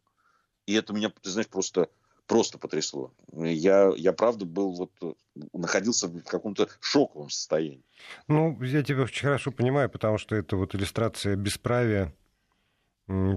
И 0.67 0.75
это 0.75 0.93
меня, 0.93 1.11
ты 1.23 1.31
знаешь, 1.31 1.49
просто 1.49 1.89
просто 2.27 2.59
потрясло. 2.59 3.13
Я, 3.33 3.93
я 3.97 4.13
правда 4.13 4.45
был 4.45 4.73
вот, 4.73 5.17
находился 5.53 6.09
в 6.09 6.23
каком-то 6.23 6.69
шоковом 6.81 7.31
состоянии. 7.31 7.85
Ну, 8.29 8.61
я 8.63 8.83
тебя 8.83 9.03
очень 9.03 9.23
хорошо 9.23 9.51
понимаю, 9.51 9.91
потому 9.91 10.19
что 10.19 10.35
это 10.35 10.57
вот 10.57 10.75
иллюстрация 10.75 11.37
бесправия. 11.37 12.15
Э, 13.09 13.37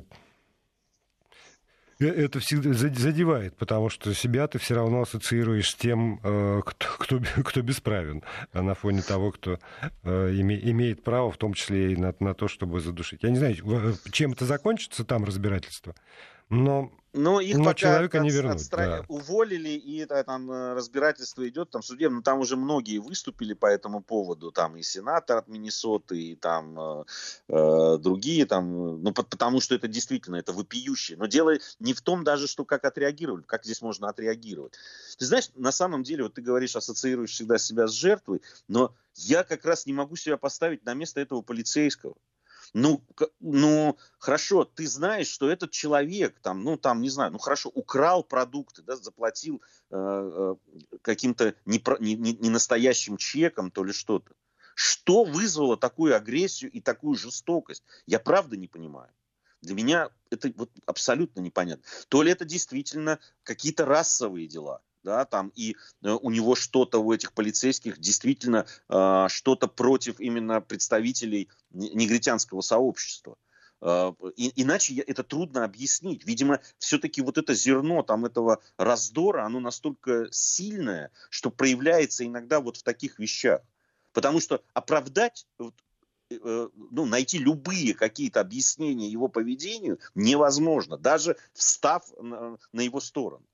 это 2.00 2.39
всегда 2.39 2.74
задевает, 2.74 3.56
потому 3.56 3.89
что 3.89 4.13
себя 4.13 4.48
ты 4.48 4.60
все 4.60 4.76
равно 4.76 5.02
ассоциируешь 5.02 5.71
с 5.71 5.76
тем, 5.76 6.19
э, 6.24 6.62
кто, 6.65 6.88
кто, 7.00 7.21
кто 7.43 7.62
бесправен, 7.62 8.24
а 8.52 8.62
на 8.62 8.76
фоне 8.76 9.02
того, 9.02 9.32
кто 9.32 9.60
э, 10.04 10.32
имеет 10.34 11.04
право, 11.04 11.32
в 11.32 11.38
том 11.38 11.54
числе 11.54 11.93
и 11.93 11.95
на, 11.95 12.13
на 12.19 12.34
то, 12.34 12.48
чтобы 12.48 12.82
задушить. 12.82 13.24
Я 13.24 13.30
не 13.30 13.38
знаю, 13.38 13.56
чем 14.12 14.34
это 14.34 14.45
закончится, 14.45 15.06
там 15.06 15.24
разбирательство, 15.24 15.95
но 16.49 16.91
но 17.15 17.39
их 17.39 17.58
Но 17.58 17.63
пока 17.63 17.75
человека 17.75 18.19
не 18.19 18.29
вернуть, 18.29 18.58
отстра... 18.58 18.88
да. 18.88 19.05
уволили, 19.08 19.69
и 19.69 19.99
это, 19.99 20.21
там 20.25 20.51
э, 20.51 20.73
разбирательство 20.73 21.47
идет 21.47 21.69
там 21.69 21.81
судебно. 21.81 22.21
Там 22.21 22.39
уже 22.39 22.58
многие 22.58 22.97
выступили 22.97 23.53
по 23.53 23.67
этому 23.67 24.01
поводу. 24.03 24.51
Там 24.51 24.75
и 24.75 24.81
сенатор 24.81 25.38
от 25.38 25.47
Миннесоты, 25.47 26.21
и 26.21 26.36
там 26.36 26.77
э, 26.77 27.05
э 27.47 27.97
другие. 27.99 28.45
Там, 28.45 29.01
ну, 29.01 29.13
потому 29.13 29.62
что 29.62 29.75
это 29.75 29.88
действительно 29.88 30.36
это 30.36 30.51
вопиющее. 30.51 31.17
Но 31.17 31.25
дело 31.27 31.53
не 31.79 31.93
в 31.93 32.01
том 32.01 32.25
даже, 32.25 32.47
что 32.47 32.65
как 32.65 32.84
отреагировали, 32.84 33.43
как 33.43 33.63
здесь 33.63 33.81
можно 33.81 34.10
отреагировать. 34.10 34.73
Ты 35.17 35.25
знаешь, 35.25 35.49
на 35.55 35.71
самом 35.71 36.03
деле, 36.03 36.23
вот 36.23 36.34
ты 36.34 36.41
говоришь, 36.41 36.75
ассоциируешь 36.75 37.31
всегда 37.31 37.58
себя 37.58 37.88
с 37.88 37.93
жертвой, 37.93 38.41
но 38.67 38.93
я 39.15 39.45
как 39.45 39.63
раз 39.63 39.86
не 39.86 39.93
могу 39.93 40.17
себя 40.17 40.36
поставить 40.36 40.84
на 40.84 40.93
место 40.93 41.21
этого 41.21 41.41
полицейского. 41.41 42.15
Ну, 42.78 43.02
ну, 43.40 43.98
хорошо, 44.20 44.66
ты 44.66 44.86
знаешь, 44.86 45.28
что 45.28 45.50
этот 45.50 45.72
человек, 45.72 46.38
там, 46.42 46.62
ну, 46.62 46.76
там, 46.76 47.02
не 47.02 47.10
знаю, 47.10 47.32
ну, 47.32 47.38
хорошо, 47.38 47.70
украл 47.70 48.22
продукты, 48.22 48.82
да, 48.82 48.98
заплатил 48.98 49.62
э, 49.92 49.96
э, 49.96 50.56
каким-то 51.02 51.56
ненастоящим 51.64 52.04
не, 52.04 52.16
не, 52.16 52.34
не 52.34 52.50
настоящим 52.50 53.16
чеком, 53.16 53.72
то 53.72 53.86
ли 53.86 53.94
что-то. 53.94 54.34
Что 54.76 55.24
вызвало 55.24 55.78
такую 55.78 56.18
агрессию 56.18 56.70
и 56.70 56.82
такую 56.82 57.16
жестокость? 57.16 57.86
Я 58.08 58.20
правда 58.20 58.58
не 58.58 58.68
понимаю. 58.68 59.14
Для 59.62 59.74
меня 59.74 60.10
это 60.30 60.52
вот 60.58 60.70
абсолютно 60.86 61.40
непонятно. 61.40 61.86
То 62.10 62.24
ли 62.24 62.32
это 62.34 62.44
действительно 62.44 63.20
какие-то 63.44 63.86
расовые 63.86 64.48
дела, 64.48 64.82
да, 65.06 65.24
там, 65.24 65.54
и 65.56 65.78
э, 66.04 66.10
у 66.10 66.32
него 66.32 66.56
что-то 66.56 66.98
у 66.98 67.13
этих 67.13 67.32
полицейских 67.32 68.00
действительно 68.00 68.65
э, 68.89 69.28
что-то 69.30 69.68
против 69.68 70.20
именно 70.20 70.60
представителей 70.60 71.48
негритянского 71.70 72.62
сообщества. 72.62 73.38
Э, 73.82 74.12
и, 74.36 74.52
иначе 74.62 74.96
это 74.96 75.24
трудно 75.24 75.63
объяснить. 75.63 76.26
Видимо, 76.26 76.60
все-таки 76.80 77.22
вот 77.22 77.38
это 77.38 77.54
зерно 77.54 78.02
там 78.02 78.26
этого 78.26 78.62
раздора, 78.78 79.46
оно 79.46 79.60
настолько 79.60 80.28
сильное, 80.32 81.12
что 81.30 81.52
проявляется 81.52 82.26
иногда 82.26 82.60
вот 82.60 82.78
в 82.78 82.84
таких 82.84 83.20
вещах. 83.20 83.62
Потому 84.12 84.39
что 84.39 84.63
оправдать 84.74 85.46
вот, 85.60 85.76
э, 86.32 86.70
ну, 86.74 87.06
найти 87.06 87.38
любые 87.38 87.94
какие-то 87.94 88.41
объяснения 88.41 89.08
его 89.08 89.28
поведению 89.28 90.00
невозможно, 90.15 90.98
даже 90.98 91.38
встав 91.54 92.12
на 92.20 92.82
его 92.82 93.00
сторону. 93.00 93.46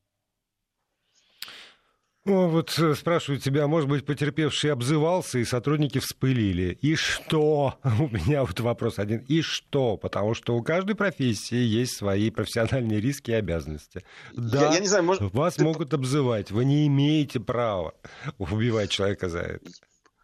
Ну, 2.23 2.49
вот 2.49 2.77
э, 2.77 2.93
спрашиваю 2.93 3.39
тебя, 3.39 3.65
может 3.65 3.89
быть, 3.89 4.05
потерпевший 4.05 4.71
обзывался, 4.71 5.39
и 5.39 5.43
сотрудники 5.43 5.97
вспылили. 5.97 6.77
И 6.81 6.93
что? 6.95 7.79
У 7.83 8.09
меня 8.09 8.43
вот 8.43 8.59
вопрос 8.59 8.99
один. 8.99 9.25
И 9.27 9.41
что? 9.41 9.97
Потому 9.97 10.35
что 10.35 10.55
у 10.55 10.61
каждой 10.61 10.95
профессии 10.95 11.57
есть 11.57 11.97
свои 11.97 12.29
профессиональные 12.29 13.01
риски 13.01 13.31
и 13.31 13.35
обязанности. 13.35 14.03
Да, 14.33 14.67
я, 14.67 14.73
я 14.73 14.79
не 14.79 14.87
знаю, 14.87 15.03
может... 15.03 15.33
вас 15.33 15.55
ты... 15.55 15.63
могут 15.63 15.95
обзывать. 15.95 16.51
Вы 16.51 16.65
не 16.65 16.85
имеете 16.85 17.39
права 17.39 17.95
убивать 18.37 18.91
человека 18.91 19.27
за 19.27 19.39
это. 19.39 19.71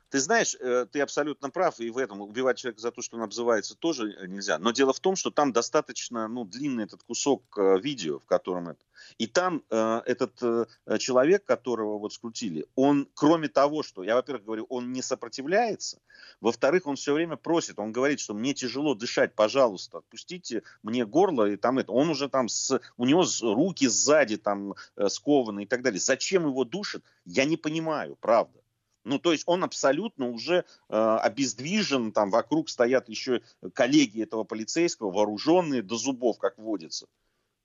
Ты 0.09 0.19
знаешь, 0.19 0.55
э, 0.59 0.85
ты 0.91 1.01
абсолютно 1.01 1.49
прав, 1.49 1.79
и 1.79 1.89
в 1.89 1.97
этом 1.97 2.21
убивать 2.21 2.57
человека 2.57 2.81
за 2.81 2.91
то, 2.91 3.01
что 3.01 3.17
он 3.17 3.23
обзывается, 3.23 3.75
тоже 3.75 4.27
нельзя. 4.27 4.57
Но 4.57 4.71
дело 4.71 4.93
в 4.93 4.99
том, 4.99 5.15
что 5.15 5.31
там 5.31 5.51
достаточно 5.51 6.27
ну, 6.27 6.45
длинный 6.45 6.85
этот 6.85 7.03
кусок 7.03 7.43
э, 7.57 7.79
видео, 7.79 8.19
в 8.19 8.25
котором 8.25 8.69
это. 8.69 8.83
И 9.17 9.27
там 9.27 9.63
э, 9.69 10.01
этот 10.05 10.41
э, 10.41 10.97
человек, 10.97 11.43
которого 11.43 11.97
вот 11.99 12.13
скрутили, 12.13 12.67
он, 12.75 13.09
кроме 13.13 13.49
того, 13.49 13.83
что, 13.83 14.03
я, 14.03 14.15
во-первых, 14.15 14.45
говорю, 14.45 14.65
он 14.69 14.93
не 14.93 15.01
сопротивляется, 15.01 15.99
во-вторых, 16.41 16.87
он 16.87 16.95
все 16.95 17.13
время 17.13 17.35
просит, 17.35 17.79
он 17.79 17.91
говорит, 17.91 18.19
что 18.19 18.33
мне 18.33 18.53
тяжело 18.53 18.95
дышать, 18.95 19.33
пожалуйста, 19.35 19.99
отпустите 19.99 20.63
мне 20.83 21.05
горло, 21.05 21.49
и 21.49 21.57
там 21.57 21.79
это. 21.79 21.91
Он 21.91 22.09
уже 22.09 22.29
там, 22.29 22.47
с, 22.47 22.79
у 22.97 23.05
него 23.05 23.25
руки 23.41 23.87
сзади 23.87 24.37
там 24.37 24.75
э, 24.95 25.09
скованы 25.09 25.63
и 25.63 25.65
так 25.65 25.81
далее. 25.81 25.99
Зачем 25.99 26.47
его 26.47 26.63
душат, 26.63 27.03
я 27.25 27.45
не 27.45 27.57
понимаю, 27.57 28.15
правда. 28.19 28.59
Ну, 29.07 29.19
то 29.19 29.31
есть 29.31 29.43
он 29.45 29.63
абсолютно 29.63 30.27
уже 30.27 30.65
э, 30.89 31.17
обездвижен, 31.21 32.11
там 32.11 32.29
вокруг 32.29 32.69
стоят 32.69 33.07
еще 33.07 33.41
коллеги 33.73 34.21
этого 34.21 34.43
полицейского, 34.43 35.11
вооруженные 35.11 35.81
до 35.81 35.95
зубов, 35.95 36.37
как 36.37 36.57
водится. 36.57 37.07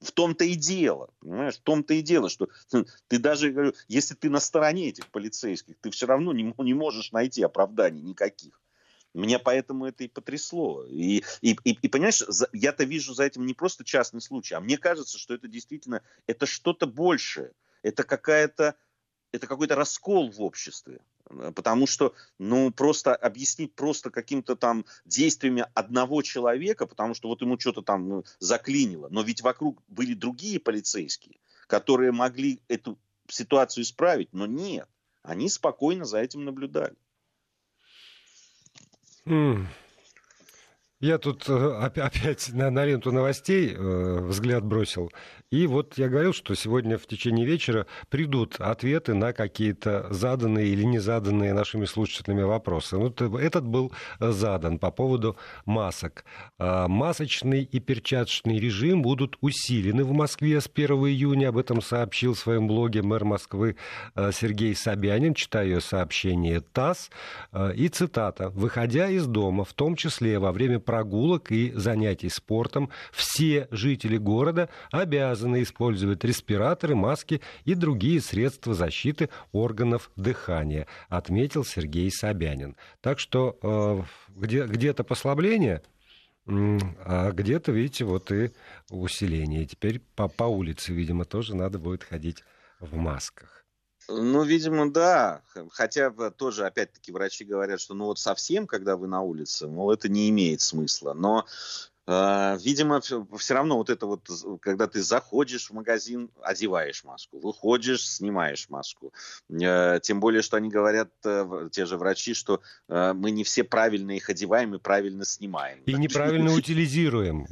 В 0.01 0.13
том-то 0.13 0.45
и 0.45 0.55
дело, 0.55 1.11
понимаешь, 1.19 1.57
в 1.57 1.63
том-то 1.63 1.95
и 1.95 2.03
дело, 2.03 2.29
что 2.29 2.49
ты 3.09 3.19
даже, 3.19 3.51
говорю, 3.51 3.73
если 3.89 4.15
ты 4.15 4.31
на 4.31 4.39
стороне 4.39 4.89
этих 4.89 5.09
полицейских, 5.11 5.75
ты 5.81 5.91
все 5.91 6.07
равно 6.07 6.33
не, 6.33 6.55
не 6.59 6.75
можешь 6.75 7.11
найти 7.11 7.43
оправданий 7.43 8.03
никаких. 8.03 8.61
Меня 9.13 9.41
поэтому 9.41 9.87
это 9.87 10.05
и 10.05 10.09
потрясло. 10.09 10.85
И, 10.87 11.25
и, 11.41 11.57
и, 11.65 11.73
и 11.73 11.89
понимаешь, 11.89 12.23
я-то 12.53 12.85
вижу 12.85 13.15
за 13.15 13.25
этим 13.25 13.47
не 13.47 13.55
просто 13.55 13.85
частный 13.85 14.21
случай, 14.21 14.55
а 14.55 14.61
мне 14.61 14.79
кажется, 14.79 15.19
что 15.19 15.35
это 15.35 15.49
действительно, 15.49 16.03
это 16.29 16.47
что-то 16.47 16.87
большее. 16.87 17.53
Это 17.83 18.05
какая-то, 18.05 18.77
это 19.33 19.47
какой-то 19.47 19.75
раскол 19.75 20.31
в 20.31 20.41
обществе. 20.43 21.01
Э, 21.31 21.53
потому 21.55 21.87
что, 21.87 22.15
ну, 22.39 22.71
просто 22.71 23.15
объяснить 23.17 23.75
просто 23.75 24.11
каким-то 24.11 24.55
там 24.55 24.85
действиями 25.05 25.67
одного 25.75 26.23
человека, 26.23 26.87
потому 26.87 27.15
что 27.15 27.29
вот 27.29 27.41
ему 27.41 27.59
что-то 27.59 27.83
там 27.83 28.09
ну, 28.09 28.25
заклинило. 28.39 29.09
Но 29.09 29.23
ведь 29.23 29.41
вокруг 29.41 29.83
были 29.89 30.15
другие 30.15 30.61
полицейские, 30.61 31.39
которые 31.67 32.13
могли 32.13 32.61
эту 32.69 32.99
ситуацию 33.29 33.83
исправить, 33.83 34.33
но 34.33 34.47
нет. 34.47 34.89
Они 35.23 35.49
спокойно 35.49 36.05
за 36.05 36.19
этим 36.19 36.45
наблюдали. 36.45 36.95
Mm. 39.25 39.67
Я 41.03 41.19
тут 41.19 41.49
э, 41.49 41.79
опять 41.81 42.51
на, 42.53 42.71
на 42.71 42.85
ленту 42.85 43.11
новостей 43.11 43.75
э, 43.77 44.21
взгляд 44.21 44.65
бросил. 44.65 45.11
И 45.51 45.67
вот 45.67 45.99
я 45.99 46.09
говорил, 46.09 46.33
что 46.33 46.55
сегодня 46.55 46.97
в 46.97 47.07
течение 47.07 47.45
вечера 47.45 47.87
придут 48.09 48.57
ответы 48.59 49.13
на 49.13 49.35
какие-то 49.35 50.07
заданные 50.11 50.69
или 50.69 50.85
не 50.85 50.99
заданные 50.99 51.53
нашими 51.53 51.85
слушателями 51.85 52.43
вопросы. 52.43 52.97
Вот 52.97 53.21
этот 53.21 53.67
был 53.67 53.93
задан 54.19 54.79
по 54.79 54.91
поводу 54.91 55.37
масок. 55.67 56.25
А, 56.59 56.89
масочный 56.89 57.65
и 57.65 57.81
перчаточный 57.81 58.59
режим 58.59 59.03
будут 59.03 59.37
усилены 59.43 60.05
в 60.05 60.13
Москве 60.13 60.59
с 60.59 60.71
1 60.73 60.91
июня. 61.09 61.51
Об 61.51 61.59
этом 61.59 61.83
сообщил 61.83 62.33
в 62.33 62.39
своем 62.39 62.67
блоге 62.67 63.03
мэр 63.03 63.27
Москвы 63.27 63.77
э, 64.15 64.31
Сергей 64.33 64.75
Собянин. 64.75 65.35
Читаю 65.35 65.83
сообщение 65.83 66.61
ТАСС. 66.61 67.11
И 67.75 67.89
цитата. 67.89 68.49
«Выходя 68.49 69.11
из 69.11 69.27
дома, 69.27 69.65
в 69.65 69.75
том 69.75 69.97
числе 69.97 70.39
во 70.39 70.53
время 70.53 70.81
прогулок 70.93 71.51
и 71.51 71.73
занятий 71.75 72.29
спортом 72.29 72.91
все 73.13 73.67
жители 73.71 74.19
города 74.19 74.69
обязаны 74.91 75.63
использовать 75.63 76.23
респираторы, 76.23 76.95
маски 76.95 77.41
и 77.65 77.75
другие 77.75 78.21
средства 78.21 78.75
защиты 78.75 79.31
органов 79.53 80.11
дыхания, 80.17 80.87
отметил 81.09 81.65
Сергей 81.65 82.11
Собянин. 82.11 82.77
Так 83.01 83.21
что 83.21 83.57
э, 83.63 84.03
где, 84.37 84.67
где-то 84.67 85.03
послабление, 85.03 85.81
а 86.47 87.31
где-то, 87.33 87.73
видите, 87.73 88.05
вот 88.05 88.31
и 88.31 88.51
усиление. 88.91 89.65
Теперь 89.65 89.99
по, 90.15 90.29
по 90.29 90.45
улице, 90.45 90.93
видимо, 90.93 91.25
тоже 91.25 91.57
надо 91.57 91.79
будет 91.79 92.05
ходить 92.05 92.45
в 92.81 92.97
масках. 92.97 93.62
Ну, 94.09 94.43
видимо, 94.43 94.91
да. 94.91 95.43
Хотя 95.71 96.11
тоже, 96.31 96.67
опять-таки, 96.67 97.13
врачи 97.13 97.45
говорят, 97.45 97.81
что 97.81 97.95
ну 97.95 98.07
вот 98.07 98.19
совсем, 98.19 98.67
когда 98.67 98.97
вы 98.97 99.09
на 99.09 99.23
улице, 99.23 99.69
мол, 99.69 99.93
это 99.93 100.09
не 100.09 100.29
имеет 100.29 100.61
смысла. 100.61 101.15
Но 101.15 101.47
а, 102.05 102.57
Видимо, 102.61 103.01
все 103.01 103.55
равно 103.55 103.77
вот 103.77 103.89
это 103.89 104.07
вот, 104.07 104.29
когда 104.61 104.89
ты 104.89 105.03
заходишь 105.03 105.71
в 105.71 105.73
магазин, 105.73 106.31
одеваешь 106.43 107.05
маску, 107.05 107.39
выходишь, 107.39 108.09
снимаешь 108.09 108.69
маску. 108.69 109.13
Э, 109.49 110.01
тем 110.03 110.19
более, 110.19 110.43
что 110.43 110.57
они 110.57 110.69
говорят, 110.69 111.11
э, 111.25 111.69
те 111.71 111.87
же 111.87 111.97
врачи, 111.97 112.35
что 112.35 112.61
э, 112.89 113.13
мы 113.13 113.31
не 113.31 113.45
все 113.45 113.63
правильно 113.63 114.11
их 114.13 114.29
одеваем 114.29 114.75
и 114.75 114.79
правильно 114.79 115.25
снимаем. 115.25 115.81
И 115.87 115.95
неправильно 115.95 116.53
утилизируем. 116.55 117.47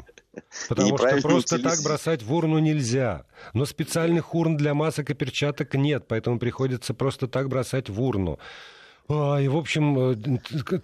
Потому 0.68 0.98
что 0.98 1.20
просто 1.20 1.56
утилиз... 1.56 1.72
так 1.72 1.84
бросать 1.84 2.22
в 2.22 2.32
урну 2.32 2.58
нельзя. 2.58 3.24
Но 3.54 3.66
специальных 3.66 4.34
урн 4.34 4.56
для 4.56 4.74
масок 4.74 5.10
и 5.10 5.14
перчаток 5.14 5.74
нет, 5.74 6.06
поэтому 6.08 6.38
приходится 6.38 6.94
просто 6.94 7.28
так 7.28 7.48
бросать 7.48 7.88
в 7.88 8.00
урну. 8.00 8.38
И, 9.08 9.48
в 9.48 9.56
общем, 9.56 10.18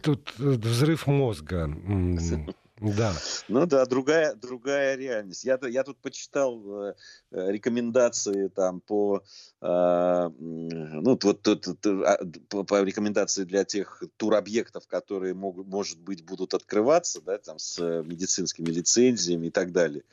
тут 0.02 0.34
взрыв 0.36 1.06
мозга. 1.06 1.70
Да. 2.80 3.14
Ну 3.48 3.64
да, 3.64 3.86
другая, 3.86 4.34
другая 4.34 4.96
реальность. 4.96 5.44
Я, 5.44 5.58
я 5.62 5.82
тут 5.82 5.96
почитал 5.98 6.88
э, 6.88 6.94
э 7.30 7.52
рекомендации 7.52 8.48
там 8.48 8.80
по, 8.80 9.22
э, 9.62 10.30
ну, 10.38 11.18
вот, 11.22 11.42
тут, 11.42 11.86
а, 11.86 12.18
по, 12.50 12.82
рекомендации 12.82 13.44
для 13.44 13.64
тех 13.64 14.02
туробъектов, 14.18 14.86
которые 14.88 15.32
могут, 15.32 15.66
может 15.68 15.98
быть, 16.00 16.22
будут 16.22 16.52
открываться, 16.52 17.22
да, 17.22 17.38
там 17.38 17.58
с 17.58 17.78
медицинскими 18.02 18.68
лицензиями 18.68 19.46
и 19.46 19.50
так 19.50 19.72
далее. 19.72 20.04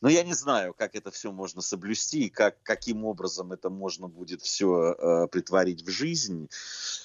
Но 0.00 0.08
я 0.08 0.24
не 0.24 0.34
знаю, 0.34 0.74
как 0.74 0.96
это 0.96 1.12
все 1.12 1.30
можно 1.30 1.62
соблюсти, 1.62 2.30
как, 2.30 2.60
каким 2.64 3.04
образом 3.04 3.52
это 3.52 3.70
можно 3.70 4.08
будет 4.08 4.42
все 4.42 4.96
э, 4.98 5.28
притворить 5.28 5.82
в 5.82 5.88
жизнь, 5.88 6.48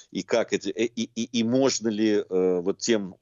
и 0.09 0.23
как 0.23 0.53
это, 0.53 0.71
и, 0.71 0.85
и, 0.85 1.39
и 1.39 1.43
можно 1.43 1.89
ли 1.89 2.25
э, 2.27 2.59
вот 2.61 2.79
тем 2.79 3.15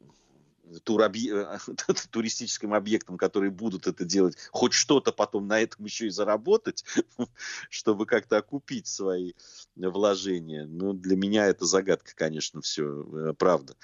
туробъ... 0.83 1.57
туристическим 2.11 2.73
объектам, 2.73 3.17
которые 3.17 3.51
будут 3.51 3.87
это 3.87 4.05
делать, 4.05 4.37
хоть 4.51 4.73
что-то 4.73 5.11
потом 5.11 5.47
на 5.47 5.59
этом 5.59 5.85
еще 5.85 6.07
и 6.07 6.09
заработать, 6.11 6.83
чтобы 7.69 8.05
как-то 8.05 8.37
окупить 8.37 8.87
свои 8.87 9.33
вложения. 9.75 10.65
Ну, 10.65 10.93
для 10.93 11.15
меня 11.15 11.47
это 11.47 11.65
загадка, 11.65 12.13
конечно, 12.15 12.61
все, 12.61 13.29
э, 13.29 13.33
правда. 13.33 13.75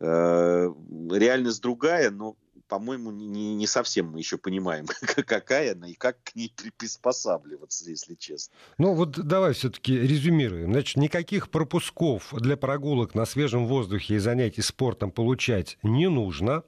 Э, 0.00 0.72
реальность 1.10 1.62
другая, 1.62 2.10
но 2.10 2.36
по-моему, 2.68 3.10
не, 3.10 3.54
не 3.54 3.66
совсем 3.66 4.10
мы 4.10 4.18
еще 4.18 4.38
понимаем, 4.38 4.86
какая 5.26 5.72
она 5.72 5.88
и 5.88 5.94
как 5.94 6.22
к 6.22 6.34
ней 6.34 6.52
приспосабливаться, 6.76 7.88
если 7.88 8.14
честно. 8.14 8.54
Ну 8.78 8.94
вот 8.94 9.12
давай 9.12 9.52
все-таки 9.52 9.98
резюмируем. 9.98 10.72
Значит, 10.72 10.96
никаких 10.96 11.50
пропусков 11.50 12.32
для 12.32 12.56
прогулок 12.56 13.14
на 13.14 13.24
свежем 13.26 13.66
воздухе 13.66 14.16
и 14.16 14.18
занятий 14.18 14.62
спортом 14.62 15.10
получать 15.10 15.78
не 15.82 16.08
нужно. 16.08 16.62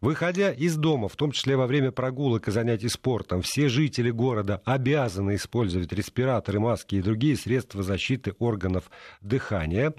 Выходя 0.00 0.52
из 0.52 0.76
дома, 0.76 1.08
в 1.08 1.16
том 1.16 1.32
числе 1.32 1.56
во 1.56 1.66
время 1.66 1.90
прогулок 1.90 2.48
и 2.48 2.50
занятий 2.50 2.88
спортом, 2.88 3.42
все 3.42 3.68
жители 3.68 4.10
города 4.10 4.60
обязаны 4.64 5.36
использовать 5.36 5.92
респираторы, 5.92 6.60
маски 6.60 6.96
и 6.96 7.02
другие 7.02 7.36
средства 7.36 7.82
защиты 7.82 8.34
органов 8.38 8.90
дыхания. 9.20 9.94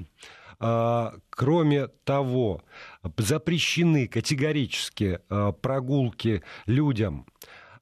А, 0.60 1.14
кроме 1.30 1.88
того, 2.04 2.62
запрещены 3.18 4.08
категорически 4.08 5.20
а, 5.30 5.52
прогулки 5.52 6.44
людям, 6.66 7.26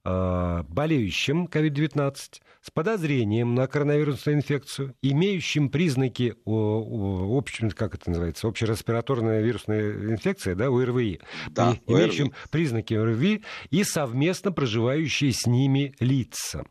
а, 0.04 0.64
болеющим 0.64 1.46
COVID-19, 1.46 2.16
с 2.64 2.72
подозрением 2.72 3.56
на 3.56 3.68
коронавирусную 3.68 4.38
инфекцию, 4.38 4.96
имеющим 5.02 5.70
признаки 5.70 6.36
общем, 6.46 7.70
как 7.72 7.96
это 7.96 8.10
называется, 8.10 8.48
общереспираторная 8.48 9.42
вирусная 9.42 9.92
инфекция, 10.12 10.56
да, 10.56 10.68
ОРВИ, 10.68 11.20
да, 11.50 11.78
имеющим 11.88 12.28
ОРВИ. 12.28 12.36
признаки 12.52 12.94
ОРВИ 12.94 13.44
и 13.70 13.84
совместно 13.84 14.54
проживающие 14.54 15.34
с 15.34 15.46
ними 15.46 15.94
лица. 16.00 16.64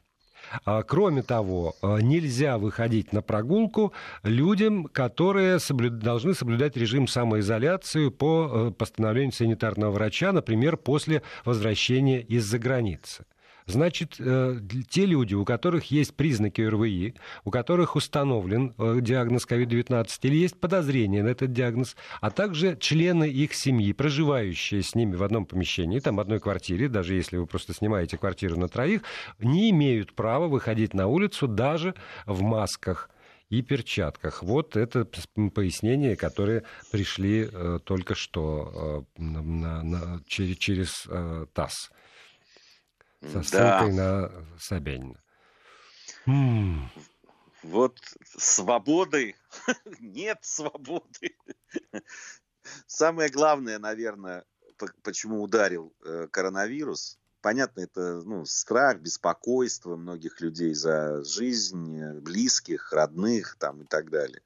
А, 0.65 0.83
кроме 0.83 1.23
того, 1.23 1.75
а, 1.83 1.99
нельзя 1.99 2.59
выходить 2.59 3.13
на 3.13 3.23
прогулку 3.23 3.93
людям, 4.23 4.85
которые 4.85 5.59
соблюд... 5.59 5.99
должны 5.99 6.35
соблюдать 6.35 6.77
режим 6.77 7.07
самоизоляции 7.07 8.09
по 8.09 8.51
э, 8.51 8.71
постановлению 8.73 9.33
санитарного 9.33 9.91
врача, 9.91 10.33
например, 10.33 10.77
после 10.77 11.23
возвращения 11.45 12.21
из-за 12.21 12.59
границы. 12.59 13.25
Значит, 13.67 14.17
э, 14.19 14.61
те 14.89 15.07
люди, 15.07 15.35
у 15.35 15.45
которых 15.45 15.91
есть 15.91 16.15
признаки 16.15 16.61
РВИ, 16.61 17.15
у 17.45 17.51
которых 17.51 17.97
установлен 17.97 18.75
э, 18.79 18.99
диагноз 19.01 19.47
COVID-19 19.47 20.07
или 20.23 20.37
есть 20.37 20.59
подозрение 20.59 21.23
на 21.23 21.29
этот 21.29 21.53
диагноз, 21.53 21.97
а 22.21 22.31
также 22.31 22.77
члены 22.77 23.29
их 23.29 23.55
семьи, 23.55 23.93
проживающие 23.93 24.83
с 24.83 24.95
ними 24.95 25.17
в 25.17 25.23
одном 25.23 25.47
помещении, 25.47 26.01
там, 26.01 26.21
одной 26.21 26.41
квартире, 26.41 26.89
даже 26.89 27.15
если 27.15 27.37
вы 27.37 27.47
просто 27.47 27.75
снимаете 27.75 28.19
квартиру 28.19 28.59
на 28.59 28.69
троих, 28.69 29.03
не 29.39 29.71
имеют 29.71 30.15
права 30.15 30.49
выходить 30.49 30.95
на 30.95 31.07
улицу 31.07 31.47
даже 31.49 31.95
в 32.27 32.43
масках 32.43 33.11
и 33.53 33.61
перчатках. 33.61 34.43
Вот 34.43 34.77
это 34.77 35.05
пояснения, 35.55 36.17
которые 36.17 36.65
пришли 36.91 37.49
э, 37.53 37.79
только 37.85 38.15
что 38.15 39.05
э, 39.19 39.23
на, 39.23 39.83
на, 39.83 40.23
через, 40.27 40.57
через 40.57 41.05
э, 41.07 41.47
ТАСС 41.53 41.91
со 43.31 43.43
ссылкой 43.43 43.95
да. 43.97 44.31
на 44.31 44.31
Собянина. 44.59 45.21
Вот 47.63 47.99
свободы 48.37 49.37
нет 50.01 50.39
свободы. 50.43 51.37
Самое 52.87 53.31
главное, 53.31 53.79
наверное, 53.79 54.45
почему 55.03 55.43
ударил 55.43 55.93
э, 56.05 56.27
коронавирус, 56.31 57.19
понятно, 57.41 57.81
это 57.83 58.23
ну, 58.25 58.45
страх, 58.47 58.99
беспокойство 58.99 59.97
многих 59.97 60.41
людей 60.41 60.75
за 60.75 61.23
жизнь, 61.25 62.01
э, 62.01 62.21
близких, 62.21 62.93
родных 62.93 63.57
там, 63.59 63.83
и 63.83 63.85
так 63.85 64.11
далее. 64.11 64.43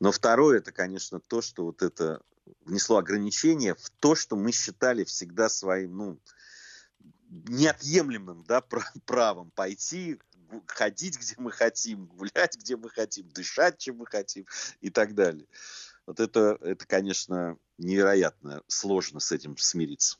Но 0.00 0.12
второе, 0.12 0.58
это, 0.58 0.72
конечно, 0.72 1.20
то, 1.20 1.42
что 1.42 1.64
вот 1.64 1.82
это 1.82 2.22
внесло 2.64 2.98
ограничения 2.98 3.74
в 3.74 3.90
то, 3.90 4.14
что 4.14 4.36
мы 4.36 4.52
считали 4.52 5.04
всегда 5.04 5.48
своим, 5.48 5.96
ну, 5.96 6.20
неотъемлемым 7.28 8.44
да, 8.44 8.60
правом 9.06 9.50
пойти, 9.52 10.18
ходить, 10.66 11.18
где 11.18 11.34
мы 11.38 11.50
хотим, 11.50 12.06
гулять, 12.06 12.56
где 12.56 12.76
мы 12.76 12.88
хотим, 12.90 13.28
дышать, 13.30 13.78
чем 13.78 13.98
мы 13.98 14.06
хотим 14.06 14.46
и 14.80 14.90
так 14.90 15.14
далее. 15.14 15.46
Вот 16.06 16.20
это, 16.20 16.56
это 16.60 16.86
конечно, 16.86 17.58
невероятно 17.78 18.62
сложно 18.68 19.20
с 19.20 19.32
этим 19.32 19.56
смириться. 19.56 20.18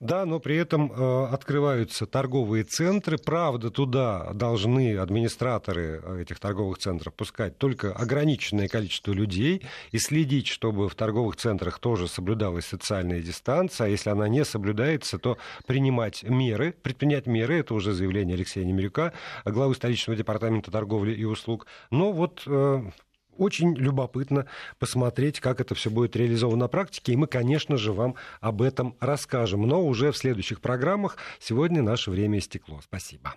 Да, 0.00 0.24
но 0.24 0.40
при 0.40 0.56
этом 0.56 0.92
э, 0.92 1.26
открываются 1.26 2.06
торговые 2.06 2.64
центры. 2.64 3.18
Правда, 3.18 3.70
туда 3.70 4.32
должны 4.32 4.96
администраторы 4.96 6.00
э, 6.02 6.22
этих 6.22 6.38
торговых 6.38 6.78
центров 6.78 7.14
пускать 7.14 7.58
только 7.58 7.92
ограниченное 7.92 8.68
количество 8.68 9.12
людей 9.12 9.62
и 9.92 9.98
следить, 9.98 10.46
чтобы 10.46 10.88
в 10.88 10.94
торговых 10.94 11.36
центрах 11.36 11.78
тоже 11.78 12.08
соблюдалась 12.08 12.66
социальная 12.66 13.20
дистанция. 13.20 13.86
А 13.86 13.88
если 13.88 14.10
она 14.10 14.28
не 14.28 14.44
соблюдается, 14.44 15.18
то 15.18 15.38
принимать 15.66 16.22
меры, 16.22 16.72
предпринять 16.72 17.26
меры. 17.26 17.58
Это 17.58 17.74
уже 17.74 17.92
заявление 17.92 18.34
Алексея 18.34 18.64
Немирюка, 18.64 19.12
главы 19.44 19.74
столичного 19.74 20.16
департамента 20.16 20.70
торговли 20.70 21.14
и 21.14 21.24
услуг. 21.24 21.66
Но 21.90 22.12
вот 22.12 22.42
э, 22.46 22.82
очень 23.38 23.74
любопытно 23.74 24.46
посмотреть, 24.78 25.40
как 25.40 25.60
это 25.60 25.74
все 25.74 25.90
будет 25.90 26.16
реализовано 26.16 26.64
на 26.64 26.68
практике. 26.68 27.12
И 27.12 27.16
мы, 27.16 27.26
конечно 27.26 27.76
же, 27.76 27.92
вам 27.92 28.16
об 28.40 28.62
этом 28.62 28.96
расскажем. 29.00 29.62
Но 29.62 29.84
уже 29.86 30.12
в 30.12 30.16
следующих 30.16 30.60
программах. 30.60 31.16
Сегодня 31.38 31.82
наше 31.82 32.10
время 32.10 32.38
истекло. 32.38 32.80
Спасибо. 32.82 33.36